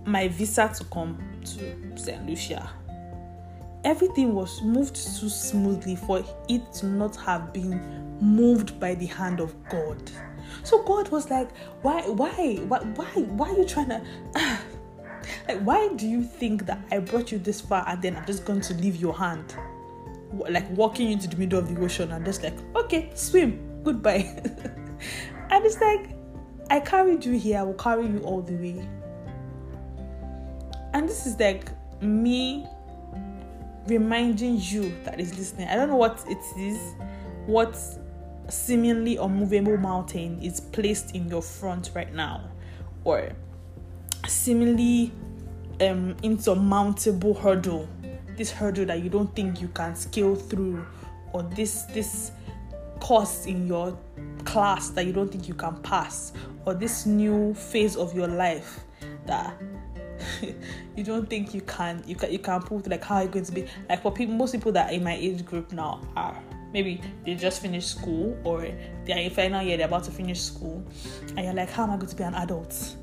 my 0.04 0.28
visa 0.28 0.72
to 0.76 0.84
come 0.84 1.18
to 1.44 1.98
St. 1.98 2.26
Lucia. 2.26 2.68
Everything 3.84 4.34
was 4.34 4.60
moved 4.62 4.94
too 4.96 5.28
smoothly 5.28 5.96
for 5.96 6.24
it 6.48 6.72
to 6.74 6.86
not 6.86 7.16
have 7.16 7.52
been 7.52 7.80
moved 8.20 8.78
by 8.78 8.94
the 8.94 9.06
hand 9.06 9.40
of 9.40 9.54
God. 9.68 10.10
So 10.62 10.82
God 10.82 11.08
was 11.10 11.30
like, 11.30 11.50
why, 11.82 12.02
why, 12.02 12.56
why, 12.68 12.78
why, 12.78 13.06
why 13.06 13.50
are 13.50 13.56
you 13.56 13.64
trying 13.64 13.88
to? 13.88 14.02
like, 15.48 15.60
why 15.62 15.88
do 15.96 16.06
you 16.06 16.22
think 16.22 16.66
that 16.66 16.80
I 16.90 16.98
brought 16.98 17.32
you 17.32 17.38
this 17.38 17.60
far 17.60 17.84
and 17.88 18.00
then 18.02 18.16
I'm 18.16 18.26
just 18.26 18.44
going 18.44 18.60
to 18.62 18.74
leave 18.74 18.96
your 18.96 19.16
hand, 19.16 19.54
like 20.32 20.68
walking 20.70 21.10
into 21.10 21.28
the 21.28 21.36
middle 21.36 21.58
of 21.58 21.74
the 21.74 21.80
ocean 21.82 22.12
and 22.12 22.24
just 22.24 22.42
like, 22.42 22.54
okay, 22.76 23.10
swim, 23.14 23.82
goodbye. 23.82 24.26
and 25.50 25.64
it's 25.64 25.80
like, 25.80 26.10
I 26.70 26.80
carried 26.80 27.24
you 27.24 27.38
here, 27.38 27.58
I 27.58 27.62
will 27.62 27.74
carry 27.74 28.06
you 28.06 28.20
all 28.20 28.40
the 28.40 28.54
way. 28.54 28.88
And 30.94 31.08
this 31.08 31.26
is 31.26 31.38
like 31.38 31.68
me 32.00 32.66
reminding 33.86 34.58
you 34.60 34.94
that 35.04 35.20
is 35.20 35.36
listening. 35.36 35.68
I 35.68 35.74
don't 35.74 35.88
know 35.88 35.96
what 35.96 36.24
it 36.28 36.38
is, 36.58 36.94
what 37.46 37.76
seemingly 38.48 39.16
unmovable 39.16 39.76
mountain 39.76 40.40
is 40.42 40.60
placed 40.60 41.14
in 41.14 41.28
your 41.28 41.42
front 41.42 41.90
right 41.94 42.12
now, 42.12 42.50
or 43.04 43.30
seemingly 44.26 45.12
um, 45.80 46.16
insurmountable 46.22 47.34
hurdle, 47.34 47.88
this 48.36 48.50
hurdle 48.50 48.86
that 48.86 49.02
you 49.02 49.10
don't 49.10 49.34
think 49.34 49.60
you 49.60 49.68
can 49.68 49.94
scale 49.96 50.34
through, 50.34 50.84
or 51.32 51.42
this 51.42 51.82
this 51.94 52.32
course 53.00 53.46
in 53.46 53.66
your 53.66 53.98
class 54.44 54.90
that 54.90 55.06
you 55.06 55.12
don't 55.12 55.30
think 55.30 55.48
you 55.48 55.54
can 55.54 55.76
pass, 55.82 56.32
or 56.64 56.74
this 56.74 57.06
new 57.06 57.54
phase 57.54 57.96
of 57.96 58.14
your 58.14 58.28
life 58.28 58.80
that 59.26 59.60
you 60.96 61.04
don't 61.04 61.28
think 61.28 61.54
you 61.54 61.60
can 61.62 62.02
you 62.06 62.14
can 62.14 62.30
you 62.30 62.38
can 62.38 62.60
prove 62.60 62.86
like 62.86 63.02
how 63.02 63.16
are 63.16 63.22
you 63.24 63.28
going 63.28 63.44
to 63.44 63.52
be? 63.52 63.66
Like 63.88 64.02
for 64.02 64.12
people 64.12 64.34
most 64.34 64.52
people 64.52 64.72
that 64.72 64.92
in 64.92 65.02
my 65.02 65.14
age 65.14 65.44
group 65.44 65.72
now 65.72 66.00
are 66.16 66.36
maybe 66.72 67.00
they 67.24 67.34
just 67.34 67.60
finished 67.60 67.90
school 67.90 68.36
or 68.44 68.66
they're 69.04 69.18
in 69.18 69.30
final 69.30 69.62
year, 69.62 69.76
they're 69.76 69.86
about 69.86 70.04
to 70.04 70.10
finish 70.10 70.40
school, 70.40 70.84
and 71.36 71.44
you're 71.44 71.54
like, 71.54 71.70
how 71.70 71.84
am 71.84 71.90
I 71.90 71.96
going 71.96 72.08
to 72.08 72.16
be 72.16 72.22
an 72.22 72.34
adult? 72.34 72.96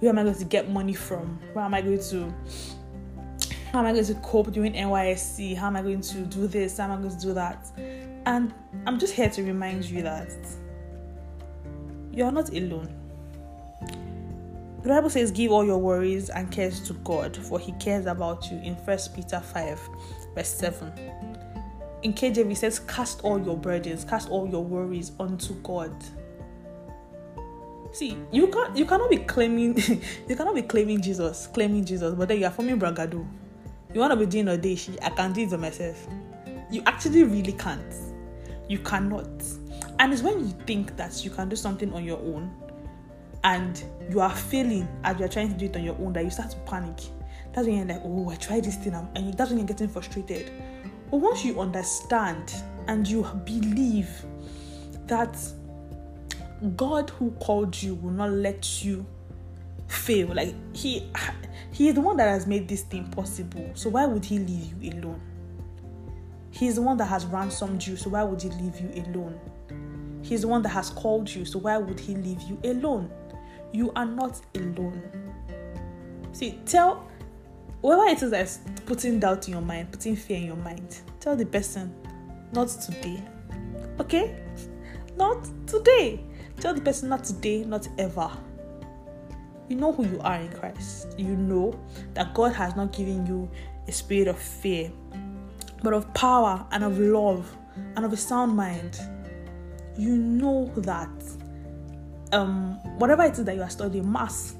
Where 0.00 0.10
am 0.10 0.18
I 0.18 0.24
going 0.24 0.34
to 0.34 0.44
get 0.44 0.70
money 0.70 0.94
from? 0.94 1.38
Where 1.52 1.64
am 1.64 1.74
I 1.74 1.80
going 1.80 2.02
to 2.10 2.32
how 3.72 3.78
am 3.78 3.86
I 3.86 3.92
going 3.92 4.04
to 4.04 4.14
cope 4.16 4.52
during 4.52 4.74
NYSC? 4.74 5.56
How 5.56 5.68
am 5.68 5.76
I 5.76 5.82
going 5.82 6.02
to 6.02 6.18
do 6.26 6.46
this? 6.46 6.76
How 6.76 6.84
am 6.84 6.92
I 6.92 6.96
going 6.96 7.16
to 7.16 7.26
do 7.26 7.32
that? 7.32 7.66
And 8.26 8.52
I'm 8.86 8.98
just 8.98 9.14
here 9.14 9.30
to 9.30 9.42
remind 9.42 9.86
you 9.86 10.02
that 10.02 10.28
you're 12.12 12.30
not 12.30 12.50
alone. 12.50 12.94
The 14.82 14.88
Bible 14.90 15.08
says, 15.08 15.30
Give 15.30 15.52
all 15.52 15.64
your 15.64 15.78
worries 15.78 16.28
and 16.28 16.52
cares 16.52 16.80
to 16.88 16.92
God, 16.92 17.34
for 17.34 17.58
He 17.58 17.72
cares 17.72 18.04
about 18.04 18.50
you 18.50 18.58
in 18.58 18.74
1 18.74 18.98
Peter 19.14 19.40
5, 19.40 19.88
verse 20.34 20.48
7 20.48 21.31
in 22.02 22.12
KJV 22.12 22.56
says, 22.56 22.78
Cast 22.80 23.22
all 23.22 23.40
your 23.40 23.56
burdens, 23.56 24.04
cast 24.04 24.28
all 24.28 24.48
your 24.48 24.64
worries 24.64 25.12
onto 25.18 25.54
God. 25.62 25.94
See, 27.92 28.16
you 28.30 28.48
can't 28.48 28.76
you 28.76 28.86
cannot 28.86 29.10
be 29.10 29.18
claiming 29.18 29.76
you 30.28 30.36
cannot 30.36 30.54
be 30.54 30.62
claiming 30.62 31.00
Jesus, 31.00 31.46
claiming 31.48 31.84
Jesus, 31.84 32.14
but 32.14 32.28
then 32.28 32.40
you 32.40 32.46
are 32.46 32.50
forming 32.50 32.78
bragado. 32.78 33.26
You 33.92 34.00
want 34.00 34.12
to 34.12 34.16
be 34.16 34.26
doing 34.26 34.46
day, 34.60 34.78
I 35.02 35.10
can't 35.10 35.34
do 35.34 35.42
it 35.42 35.60
myself. 35.60 36.06
You 36.70 36.82
actually 36.86 37.24
really 37.24 37.52
can't. 37.52 37.94
You 38.68 38.78
cannot. 38.78 39.28
And 39.98 40.12
it's 40.12 40.22
when 40.22 40.40
you 40.40 40.54
think 40.66 40.96
that 40.96 41.22
you 41.22 41.30
can 41.30 41.50
do 41.50 41.56
something 41.56 41.92
on 41.92 42.02
your 42.02 42.18
own 42.18 42.50
and 43.44 43.84
you 44.08 44.20
are 44.20 44.34
failing 44.34 44.88
as 45.04 45.18
you're 45.18 45.28
trying 45.28 45.52
to 45.52 45.54
do 45.54 45.66
it 45.66 45.76
on 45.76 45.84
your 45.84 45.96
own 45.96 46.14
that 46.14 46.24
you 46.24 46.30
start 46.30 46.50
to 46.52 46.56
panic. 46.58 46.98
That's 47.52 47.66
when 47.66 47.76
you're 47.76 47.86
like, 47.86 48.00
oh, 48.02 48.30
I 48.30 48.36
tried 48.36 48.64
this 48.64 48.76
thing, 48.76 48.94
and 48.94 49.34
that's 49.34 49.50
when 49.50 49.58
you're 49.58 49.66
getting 49.66 49.88
frustrated. 49.88 50.50
But 51.12 51.20
once 51.20 51.44
you 51.44 51.60
understand 51.60 52.54
and 52.88 53.06
you 53.06 53.22
believe 53.44 54.08
that 55.08 55.36
God 56.74 57.10
who 57.10 57.32
called 57.32 57.80
you 57.80 57.96
will 57.96 58.12
not 58.12 58.30
let 58.30 58.82
you 58.82 59.04
fail, 59.88 60.28
like 60.28 60.54
He 60.74 61.06
He 61.70 61.88
is 61.88 61.96
the 61.96 62.00
one 62.00 62.16
that 62.16 62.28
has 62.28 62.46
made 62.46 62.66
this 62.66 62.80
thing 62.84 63.10
possible. 63.10 63.72
So 63.74 63.90
why 63.90 64.06
would 64.06 64.24
He 64.24 64.38
leave 64.38 64.82
you 64.82 64.92
alone? 64.92 65.20
He's 66.50 66.76
the 66.76 66.82
one 66.82 66.96
that 66.96 67.08
has 67.08 67.26
ransomed 67.26 67.86
you, 67.86 67.94
so 67.94 68.08
why 68.08 68.24
would 68.24 68.40
He 68.40 68.48
leave 68.48 68.80
you 68.80 69.04
alone? 69.04 69.38
He's 70.22 70.40
the 70.40 70.48
one 70.48 70.62
that 70.62 70.70
has 70.70 70.88
called 70.88 71.28
you, 71.28 71.44
so 71.44 71.58
why 71.58 71.76
would 71.76 72.00
He 72.00 72.14
leave 72.14 72.40
you 72.40 72.58
alone? 72.64 73.10
You 73.70 73.92
are 73.96 74.06
not 74.06 74.40
alone. 74.54 75.02
See, 76.32 76.58
tell 76.64 77.06
whoever 77.82 78.04
it 78.04 78.22
is 78.22 78.30
that's 78.30 78.60
putting 78.86 79.18
doubt 79.18 79.46
in 79.48 79.54
your 79.54 79.62
mind, 79.62 79.90
putting 79.90 80.16
fear 80.16 80.38
in 80.38 80.46
your 80.46 80.56
mind, 80.56 81.00
tell 81.20 81.36
the 81.36 81.44
person, 81.44 81.94
not 82.52 82.68
today. 82.68 83.22
Okay? 84.00 84.40
Not 85.16 85.46
today. 85.66 86.24
Tell 86.60 86.74
the 86.74 86.80
person, 86.80 87.08
not 87.08 87.24
today, 87.24 87.64
not 87.64 87.88
ever. 87.98 88.30
You 89.68 89.76
know 89.76 89.92
who 89.92 90.06
you 90.06 90.20
are 90.20 90.36
in 90.36 90.50
Christ. 90.52 91.14
You 91.18 91.36
know 91.36 91.78
that 92.14 92.34
God 92.34 92.54
has 92.54 92.76
not 92.76 92.92
given 92.92 93.26
you 93.26 93.50
a 93.88 93.92
spirit 93.92 94.28
of 94.28 94.38
fear, 94.38 94.92
but 95.82 95.92
of 95.92 96.12
power 96.14 96.64
and 96.70 96.84
of 96.84 96.98
love 96.98 97.56
and 97.96 98.04
of 98.04 98.12
a 98.12 98.16
sound 98.16 98.56
mind. 98.56 99.00
You 99.96 100.16
know 100.16 100.70
that 100.76 101.10
um, 102.32 102.78
whatever 102.98 103.24
it 103.24 103.32
is 103.32 103.44
that 103.44 103.54
you 103.54 103.62
are 103.62 103.70
studying, 103.70 104.10
maths, 104.10 104.56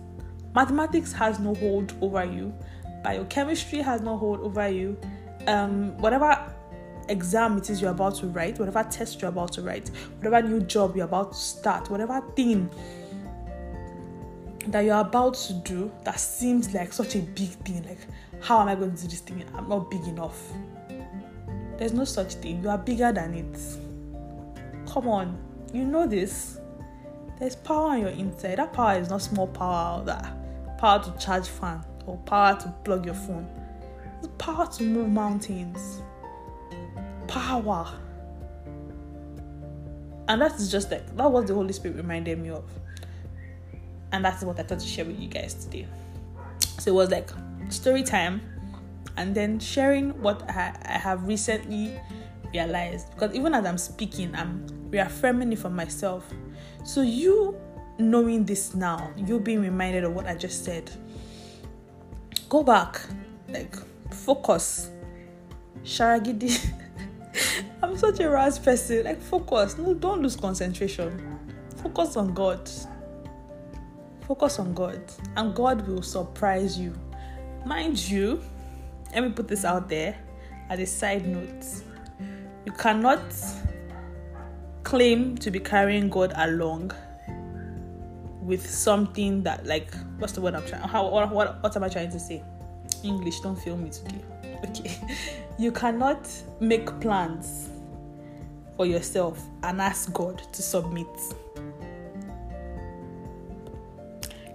mathematics 0.55 1.13
has 1.13 1.39
no 1.39 1.55
hold 1.55 1.95
over 2.01 2.25
you, 2.25 2.55
biochemistry 3.03 3.81
has 3.81 4.01
no 4.01 4.17
hold 4.17 4.41
over 4.41 4.69
you, 4.69 4.99
um, 5.47 5.97
whatever 5.99 6.53
exam 7.09 7.59
it 7.59 7.69
is 7.71 7.81
you're 7.81 7.91
about 7.91 8.15
to 8.17 8.27
write, 8.29 8.59
whatever 8.59 8.83
test 8.85 9.21
you're 9.21 9.31
about 9.31 9.53
to 9.53 9.63
write, 9.63 9.89
whatever 10.19 10.47
new 10.47 10.61
job 10.61 10.97
you're 10.97 11.05
about 11.05 11.33
to 11.33 11.39
start, 11.39 11.91
whatever 11.91 12.21
thing 12.37 12.71
that 14.69 14.85
you're 14.85 15.01
about 15.01 15.35
to 15.35 15.53
do 15.55 15.91
that 16.05 16.21
seems 16.21 16.73
like 16.73 16.93
such 16.93 17.17
a 17.17 17.21
big 17.21 17.49
thing, 17.49 17.85
like 17.85 17.99
how 18.41 18.61
am 18.61 18.69
I 18.69 18.75
going 18.75 18.95
to 18.95 19.03
do 19.03 19.09
this 19.09 19.21
thing? 19.21 19.45
I'm 19.55 19.69
not 19.69 19.91
big 19.91 20.05
enough. 20.05 20.41
There's 21.79 21.93
no 21.93 22.05
such 22.05 22.35
thing. 22.35 22.63
You 22.63 22.71
are 22.71 22.79
bigger 22.79 23.13
than 23.13 23.35
it. 23.35 24.89
Come 24.89 25.09
on, 25.09 25.39
you 25.73 25.85
know 25.85 26.07
this. 26.07 26.59
There's 27.39 27.57
power 27.57 27.91
on 27.91 28.01
your 28.01 28.11
inside. 28.11 28.59
That 28.59 28.73
power 28.73 28.99
is 28.99 29.11
not 29.11 29.23
small 29.23 29.49
power 29.49 30.05
that 30.05 30.79
power 30.79 31.03
to 31.03 31.13
charge 31.19 31.49
fan 31.49 31.85
or 32.07 32.17
power 32.19 32.59
to 32.61 32.75
plug 32.85 33.05
your 33.05 33.15
phone. 33.15 33.49
It's 34.19 34.29
power 34.39 34.67
to 34.67 34.83
move 34.83 35.11
mountains. 35.11 36.03
Power. 37.29 37.93
And 40.29 40.41
that 40.41 40.55
is 40.55 40.71
just 40.71 40.91
like 40.91 41.17
that 41.17 41.31
was 41.31 41.47
the 41.47 41.55
Holy 41.55 41.73
Spirit 41.73 41.97
reminded 41.97 42.39
me 42.39 42.51
of. 42.51 42.65
And 44.13 44.25
that's 44.25 44.43
what 44.43 44.59
I 44.61 44.63
thought 44.63 44.81
to 44.81 44.87
share 44.87 45.05
with 45.05 45.19
you 45.19 45.29
guys 45.29 45.55
today. 45.55 45.87
So 46.79 46.91
it 46.91 46.95
was 46.95 47.11
like 47.11 47.31
story 47.71 48.03
time 48.03 48.43
and 49.17 49.35
then 49.35 49.59
sharing 49.59 50.11
what 50.23 50.43
I, 50.51 50.77
I 50.85 50.99
have 50.99 51.27
recently 51.27 51.99
realized. 52.53 53.11
Because 53.15 53.35
even 53.35 53.55
as 53.55 53.65
I'm 53.65 53.79
speaking, 53.79 54.35
I'm 54.35 54.67
reaffirming 54.91 55.53
it 55.53 55.59
for 55.59 55.71
myself 55.71 56.31
so, 56.85 57.03
you 57.03 57.57
knowing 57.99 58.45
this 58.45 58.75
now, 58.75 59.13
you 59.17 59.39
being 59.39 59.63
reminded 59.63 60.03
of 60.03 60.15
what 60.15 60.27
I 60.27 60.35
just 60.35 60.65
said, 60.65 60.91
go 62.53 62.63
back, 62.63 63.01
like 63.49 63.75
focus. 64.11 64.91
Sharagidi. 65.85 66.53
I'm 67.83 67.97
such 67.97 68.21
a 68.21 68.29
rash 68.29 68.63
person. 68.63 69.05
Like, 69.05 69.23
focus. 69.23 69.79
No, 69.79 69.95
don't 69.95 70.21
lose 70.21 70.37
concentration. 70.37 71.39
Focus 71.83 72.19
on 72.19 72.35
God. 72.35 72.71
Focus 74.29 74.59
on 74.59 74.75
God, 74.75 75.01
and 75.35 75.55
God 75.55 75.89
will 75.89 76.03
surprise 76.03 76.79
you. 76.79 76.93
Mind 77.65 77.99
you, 77.99 78.43
let 79.15 79.23
me 79.23 79.31
put 79.31 79.49
this 79.49 79.65
out 79.65 79.89
there 79.89 80.15
as 80.69 80.79
a 80.79 80.87
side 80.87 81.27
note. 81.27 81.65
You 82.67 82.73
cannot 82.73 83.33
claim 84.85 85.39
to 85.39 85.51
be 85.51 85.59
carrying 85.59 86.11
God 86.11 86.35
along 86.37 86.93
with 88.43 88.69
something 88.69 89.43
that 89.45 89.65
like 89.67 89.95
what's 90.19 90.33
the 90.33 90.41
word 90.41 90.55
I'm 90.55 90.67
trying 90.67 90.83
how 90.83 91.09
what, 91.09 91.31
what, 91.31 91.63
what 91.63 91.77
am 91.77 91.85
I 91.85 91.89
trying 91.89 92.11
to 92.11 92.21
say? 92.21 92.43
English, 93.05 93.41
don't 93.41 93.57
feel 93.57 93.77
me 93.77 93.91
today. 93.91 94.21
Okay. 94.69 94.97
You 95.59 95.73
cannot 95.73 96.29
make 96.61 96.87
plans 97.01 97.69
for 98.77 98.87
yourself 98.87 99.45
and 99.65 99.81
ask 99.81 100.13
God 100.13 100.41
to 100.53 100.63
submit. 100.63 101.09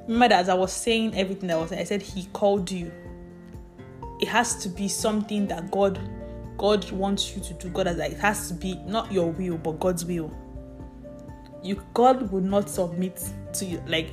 Remember 0.03 0.29
that 0.29 0.39
as 0.39 0.49
I 0.49 0.53
was 0.53 0.71
saying 0.71 1.13
everything 1.17 1.47
that 1.49 1.59
was 1.59 1.73
I 1.73 1.83
said 1.83 2.01
he 2.01 2.25
called 2.31 2.71
you. 2.71 2.89
It 4.21 4.29
has 4.29 4.55
to 4.63 4.69
be 4.69 4.87
something 4.87 5.45
that 5.47 5.71
God 5.71 5.99
God 6.57 6.89
wants 6.91 7.35
you 7.35 7.43
to 7.43 7.53
do. 7.53 7.69
God 7.69 7.87
has 7.87 7.97
like 7.97 8.13
it 8.13 8.19
has 8.19 8.47
to 8.47 8.53
be 8.53 8.75
not 8.85 9.11
your 9.11 9.29
will 9.31 9.57
but 9.57 9.79
God's 9.79 10.05
will. 10.05 10.31
You 11.67 11.83
God 11.93 12.31
will 12.31 12.41
not 12.41 12.69
submit 12.69 13.21
to 13.53 13.65
you 13.65 13.83
like 13.87 14.11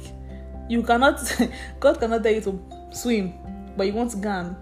you 0.68 0.82
cannot 0.82 1.20
God 1.80 2.00
cannot 2.00 2.22
tell 2.24 2.32
you 2.32 2.40
to 2.40 2.60
swim, 2.92 3.34
but 3.76 3.86
you 3.86 3.92
want 3.92 4.10
to 4.10 4.16
go 4.16 4.28
and 4.28 4.56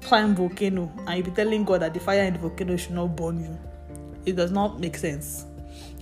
climb 0.00 0.34
volcano 0.34 0.92
and 1.06 1.18
you 1.18 1.22
be 1.22 1.30
telling 1.30 1.64
God 1.64 1.82
that 1.82 1.94
the 1.94 2.00
fire 2.00 2.24
in 2.24 2.32
the 2.32 2.40
volcano 2.40 2.76
should 2.76 2.92
not 2.94 3.14
burn 3.14 3.40
you. 3.40 3.58
It 4.26 4.34
does 4.34 4.50
not 4.50 4.80
make 4.80 4.96
sense. 4.96 5.46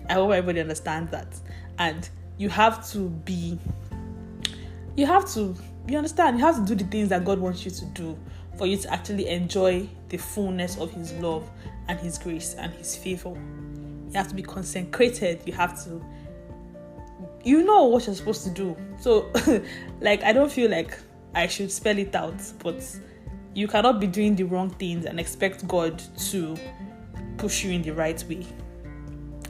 I 0.08 0.14
hope 0.14 0.32
everybody 0.32 0.60
understands 0.60 1.10
that. 1.10 1.28
And 1.78 2.08
you 2.38 2.48
have 2.48 2.88
to 2.92 3.10
be 3.10 3.58
you 4.96 5.04
have 5.04 5.30
to 5.34 5.54
you 5.88 5.96
understand 5.98 6.38
you 6.38 6.44
have 6.44 6.56
to 6.56 6.64
do 6.64 6.74
the 6.74 6.90
things 6.90 7.10
that 7.10 7.22
God 7.24 7.38
wants 7.38 7.66
you 7.66 7.70
to 7.70 7.84
do 7.86 8.18
for 8.56 8.66
you 8.66 8.78
to 8.78 8.92
actually 8.92 9.28
enjoy 9.28 9.86
the 10.08 10.16
fullness 10.16 10.78
of 10.78 10.90
His 10.92 11.12
love 11.14 11.50
and 11.88 11.98
His 12.00 12.16
grace 12.16 12.54
and 12.54 12.72
His 12.72 12.96
favor. 12.96 13.30
You 14.10 14.16
have 14.16 14.28
to 14.28 14.34
be 14.34 14.42
consecrated. 14.42 15.42
You 15.46 15.52
have 15.52 15.82
to, 15.84 16.04
you 17.44 17.62
know 17.62 17.84
what 17.84 18.06
you're 18.06 18.14
supposed 18.14 18.44
to 18.44 18.50
do. 18.50 18.76
So, 19.00 19.30
like, 20.00 20.22
I 20.22 20.32
don't 20.32 20.50
feel 20.50 20.70
like 20.70 20.98
I 21.34 21.46
should 21.46 21.70
spell 21.70 21.98
it 21.98 22.14
out, 22.14 22.40
but 22.62 22.84
you 23.54 23.66
cannot 23.68 24.00
be 24.00 24.06
doing 24.06 24.36
the 24.36 24.44
wrong 24.44 24.70
things 24.70 25.06
and 25.06 25.18
expect 25.18 25.66
God 25.66 26.02
to 26.30 26.56
push 27.38 27.64
you 27.64 27.72
in 27.72 27.82
the 27.82 27.92
right 27.92 28.22
way. 28.28 28.46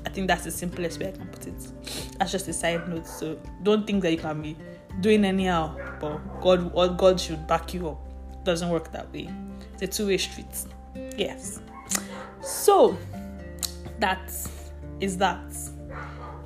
I 0.06 0.10
think 0.10 0.28
that's 0.28 0.44
the 0.44 0.50
simplest 0.50 1.00
way 1.00 1.08
I 1.08 1.12
can 1.12 1.26
put 1.26 1.46
it. 1.46 2.16
That's 2.18 2.32
just 2.32 2.48
a 2.48 2.52
side 2.52 2.88
note. 2.88 3.06
So 3.06 3.38
don't 3.62 3.86
think 3.86 4.02
that 4.02 4.12
you 4.12 4.18
can 4.18 4.40
be 4.40 4.56
doing 5.00 5.24
anyhow, 5.24 5.76
but 6.00 6.18
God, 6.40 6.98
God 6.98 7.20
should 7.20 7.46
back 7.46 7.74
you 7.74 7.90
up 7.90 8.10
doesn't 8.44 8.68
work 8.68 8.90
that 8.92 9.12
way. 9.12 9.28
It's 9.74 9.82
a 9.82 9.86
two-way 9.86 10.16
street. 10.18 10.64
Yes. 11.16 11.60
So 12.42 12.96
that 13.98 14.32
is 15.00 15.16
that. 15.18 15.40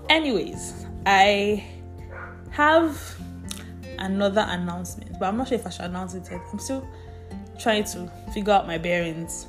Anyways, 0.09 0.84
I 1.07 1.65
have 2.51 3.17
another 3.99 4.47
announcement, 4.49 5.19
but 5.19 5.27
I'm 5.27 5.37
not 5.37 5.49
sure 5.49 5.59
if 5.59 5.67
I 5.67 5.71
should 5.71 5.87
announce 5.87 6.15
it 6.15 6.29
yet. 6.31 6.41
I'm 6.53 6.59
still 6.59 6.87
trying 7.59 7.85
to 7.85 8.11
figure 8.33 8.53
out 8.53 8.67
my 8.67 8.79
bearings. 8.79 9.47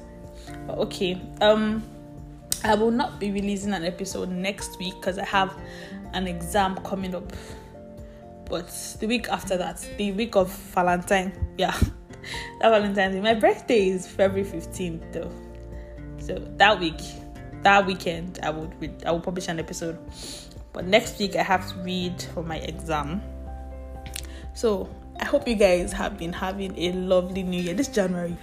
But 0.67 0.77
okay. 0.79 1.21
Um 1.41 1.83
I 2.63 2.73
will 2.73 2.91
not 2.91 3.19
be 3.19 3.31
releasing 3.31 3.73
an 3.73 3.83
episode 3.83 4.29
next 4.29 4.79
week 4.79 4.95
because 4.95 5.19
I 5.19 5.25
have 5.25 5.55
an 6.13 6.27
exam 6.27 6.77
coming 6.77 7.13
up. 7.13 7.31
But 8.49 8.69
the 8.99 9.07
week 9.07 9.27
after 9.29 9.55
that, 9.57 9.87
the 9.97 10.11
week 10.13 10.35
of 10.35 10.51
Valentine, 10.73 11.31
yeah, 11.57 11.77
that 12.61 12.69
Valentine's 12.69 13.15
Day. 13.15 13.21
My 13.21 13.35
birthday 13.35 13.89
is 13.89 14.07
February 14.07 14.49
15th 14.49 15.13
though. 15.13 15.31
So 16.17 16.39
that 16.57 16.79
week, 16.79 16.99
that 17.61 17.85
weekend, 17.85 18.39
I 18.41 18.49
would 18.49 19.03
I 19.05 19.11
will 19.11 19.21
publish 19.21 19.47
an 19.47 19.59
episode. 19.59 19.99
But 20.75 20.85
next 20.85 21.17
week 21.19 21.37
I 21.37 21.41
have 21.41 21.71
to 21.71 21.79
read 21.79 22.21
for 22.33 22.43
my 22.43 22.57
exam. 22.57 23.21
So 24.53 24.89
I 25.21 25.23
hope 25.23 25.47
you 25.47 25.55
guys 25.55 25.93
have 25.93 26.17
been 26.17 26.33
having 26.33 26.77
a 26.77 26.91
lovely 26.91 27.43
new 27.43 27.61
year. 27.61 27.73
This 27.73 27.87
January 27.87 28.35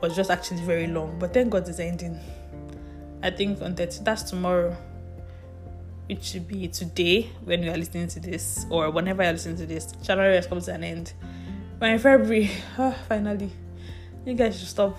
was 0.00 0.14
just 0.14 0.30
actually 0.30 0.62
very 0.62 0.86
long, 0.86 1.18
but 1.18 1.34
thank 1.34 1.50
God 1.50 1.68
it's 1.68 1.80
ending. 1.80 2.20
I 3.20 3.30
think 3.30 3.60
on 3.60 3.74
that 3.74 3.98
that's 4.04 4.22
tomorrow. 4.22 4.76
It 6.08 6.22
should 6.22 6.46
be 6.46 6.68
today 6.68 7.30
when 7.44 7.62
you 7.64 7.70
are 7.70 7.76
listening 7.76 8.06
to 8.08 8.20
this, 8.20 8.66
or 8.70 8.90
whenever 8.90 9.22
you're 9.22 9.32
listening 9.32 9.56
to 9.56 9.66
this. 9.66 9.92
January 10.02 10.36
has 10.36 10.46
come 10.46 10.60
to 10.60 10.72
an 10.72 10.84
end. 10.84 11.12
We're 11.80 11.98
February. 11.98 12.50
Oh, 12.78 12.94
finally. 13.08 13.50
You 14.24 14.34
guys 14.34 14.58
should 14.58 14.68
stop 14.68 14.98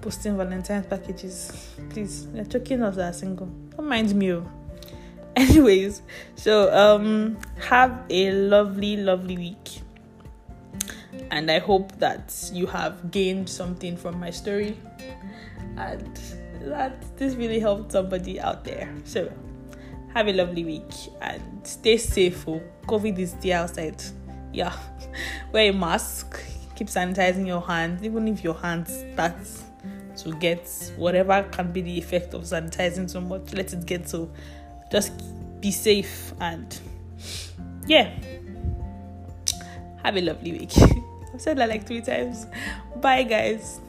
posting 0.00 0.36
Valentine's 0.36 0.86
packages. 0.86 1.68
Please. 1.90 2.28
You're 2.34 2.44
choking 2.44 2.82
us 2.82 2.96
that 2.96 3.14
single. 3.14 3.46
Don't 3.76 3.88
mind 3.88 4.14
me. 4.14 4.32
Oh. 4.32 4.59
Anyways, 5.36 6.02
so 6.34 6.72
um 6.74 7.38
have 7.60 8.04
a 8.10 8.32
lovely, 8.32 8.96
lovely 8.96 9.36
week. 9.36 9.82
And 11.30 11.50
I 11.50 11.58
hope 11.58 11.92
that 11.98 12.50
you 12.52 12.66
have 12.66 13.10
gained 13.10 13.48
something 13.48 13.96
from 13.96 14.18
my 14.18 14.30
story 14.30 14.76
and 15.76 16.18
that 16.62 17.16
this 17.16 17.34
really 17.34 17.60
helped 17.60 17.92
somebody 17.92 18.40
out 18.40 18.64
there. 18.64 18.92
So 19.04 19.32
have 20.14 20.28
a 20.28 20.32
lovely 20.32 20.64
week 20.64 20.92
and 21.20 21.66
stay 21.66 21.96
safe. 21.96 22.46
Oh, 22.48 22.60
COVID 22.86 23.18
is 23.18 23.34
the 23.34 23.54
outside. 23.54 24.02
Yeah. 24.52 24.76
Wear 25.52 25.70
a 25.70 25.72
mask. 25.72 26.40
Keep 26.74 26.88
sanitizing 26.88 27.46
your 27.46 27.60
hands, 27.60 28.02
even 28.02 28.26
if 28.26 28.42
your 28.42 28.54
hands 28.54 29.04
start 29.12 29.36
to 30.16 30.32
get 30.34 30.92
whatever 30.96 31.42
can 31.50 31.72
be 31.72 31.80
the 31.82 31.98
effect 31.98 32.34
of 32.34 32.42
sanitizing 32.42 33.08
so 33.08 33.20
much. 33.20 33.52
Let 33.52 33.72
it 33.72 33.86
get 33.86 34.08
so. 34.08 34.30
Just 34.90 35.12
be 35.60 35.70
safe 35.70 36.32
and 36.40 36.78
yeah. 37.86 38.10
Have 40.02 40.16
a 40.16 40.20
lovely 40.20 40.52
week. 40.52 40.72
I've 41.34 41.40
said 41.40 41.58
that 41.58 41.68
like 41.68 41.86
three 41.86 42.00
times. 42.00 42.46
Bye, 42.96 43.22
guys. 43.22 43.80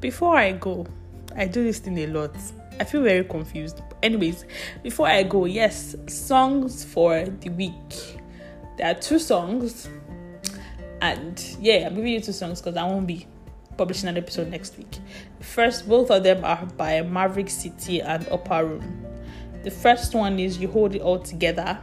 Before 0.00 0.36
I 0.36 0.52
go, 0.52 0.86
I 1.36 1.46
do 1.46 1.62
this 1.62 1.78
thing 1.78 1.98
a 1.98 2.06
lot. 2.08 2.34
I 2.80 2.84
feel 2.84 3.02
very 3.02 3.24
confused. 3.24 3.82
Anyways, 4.02 4.44
before 4.82 5.06
I 5.06 5.22
go, 5.22 5.44
yes, 5.44 5.94
songs 6.08 6.84
for 6.84 7.24
the 7.24 7.50
week. 7.50 8.18
There 8.76 8.90
are 8.90 8.94
two 8.94 9.18
songs, 9.18 9.88
and 11.02 11.56
yeah, 11.60 11.86
I'm 11.86 11.96
giving 11.96 12.12
you 12.12 12.20
two 12.20 12.32
songs 12.32 12.62
because 12.62 12.76
I 12.76 12.84
won't 12.84 13.08
be 13.08 13.26
publishing 13.76 14.08
an 14.08 14.16
episode 14.16 14.48
next 14.48 14.78
week. 14.78 14.98
First, 15.40 15.88
both 15.88 16.12
of 16.12 16.22
them 16.22 16.44
are 16.44 16.64
by 16.76 17.02
Maverick 17.02 17.50
City 17.50 18.00
and 18.00 18.26
Upper 18.28 18.64
Room. 18.64 19.04
The 19.64 19.70
first 19.70 20.14
one 20.14 20.38
is 20.38 20.58
You 20.58 20.68
Hold 20.68 20.94
It 20.94 21.02
All 21.02 21.18
Together. 21.18 21.78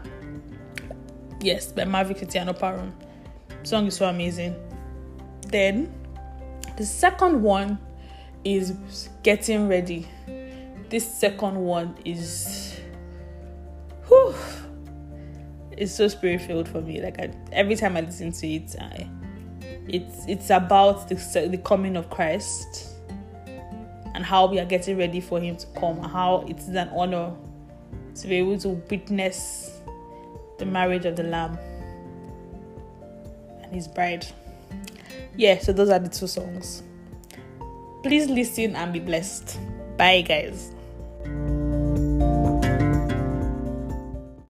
Yes, 1.41 1.71
by 1.73 1.83
Maverick 1.83 2.19
City 2.19 2.39
and 2.39 2.49
Upper 2.49 2.73
Room. 2.77 2.95
Song 3.63 3.87
is 3.87 3.97
so 3.97 4.07
amazing. 4.07 4.55
Then 5.47 5.93
the 6.77 6.85
second 6.85 7.41
one 7.41 7.77
is 8.45 9.09
getting 9.23 9.67
ready. 9.67 10.07
This 10.87 11.05
second 11.05 11.57
one 11.57 11.97
is 12.05 12.79
whew, 14.07 14.33
it's 15.79 15.93
so 15.93 16.09
spirit 16.09 16.41
filled 16.41 16.67
for 16.67 16.81
me. 16.81 17.01
Like 17.01 17.19
I, 17.19 17.31
every 17.53 17.75
time 17.75 17.95
I 17.95 18.01
listen 18.01 18.31
to 18.33 18.47
it, 18.47 18.75
I, 18.79 19.09
it's 19.87 20.25
it's 20.27 20.49
about 20.49 21.07
the 21.07 21.15
the 21.49 21.57
coming 21.57 21.95
of 21.95 22.09
Christ 22.09 22.89
and 24.13 24.23
how 24.23 24.45
we 24.45 24.59
are 24.59 24.65
getting 24.65 24.97
ready 24.97 25.21
for 25.21 25.39
Him 25.39 25.55
to 25.55 25.65
come. 25.79 26.03
How 26.03 26.45
it 26.47 26.57
is 26.57 26.67
an 26.69 26.89
honor 26.89 27.33
to 28.15 28.27
be 28.27 28.35
able 28.35 28.59
to 28.59 28.69
witness 28.69 29.79
the 30.57 30.65
marriage 30.65 31.05
of 31.05 31.15
the 31.15 31.23
Lamb 31.23 31.57
and 33.63 33.73
His 33.73 33.87
bride. 33.87 34.27
Yeah, 35.37 35.59
so 35.59 35.71
those 35.71 35.89
are 35.89 35.99
the 35.99 36.09
two 36.09 36.27
songs. 36.27 36.83
Please 38.03 38.27
listen 38.29 38.75
and 38.75 38.91
be 38.91 38.99
blessed. 38.99 39.57
Bye, 39.97 40.21
guys. 40.21 40.73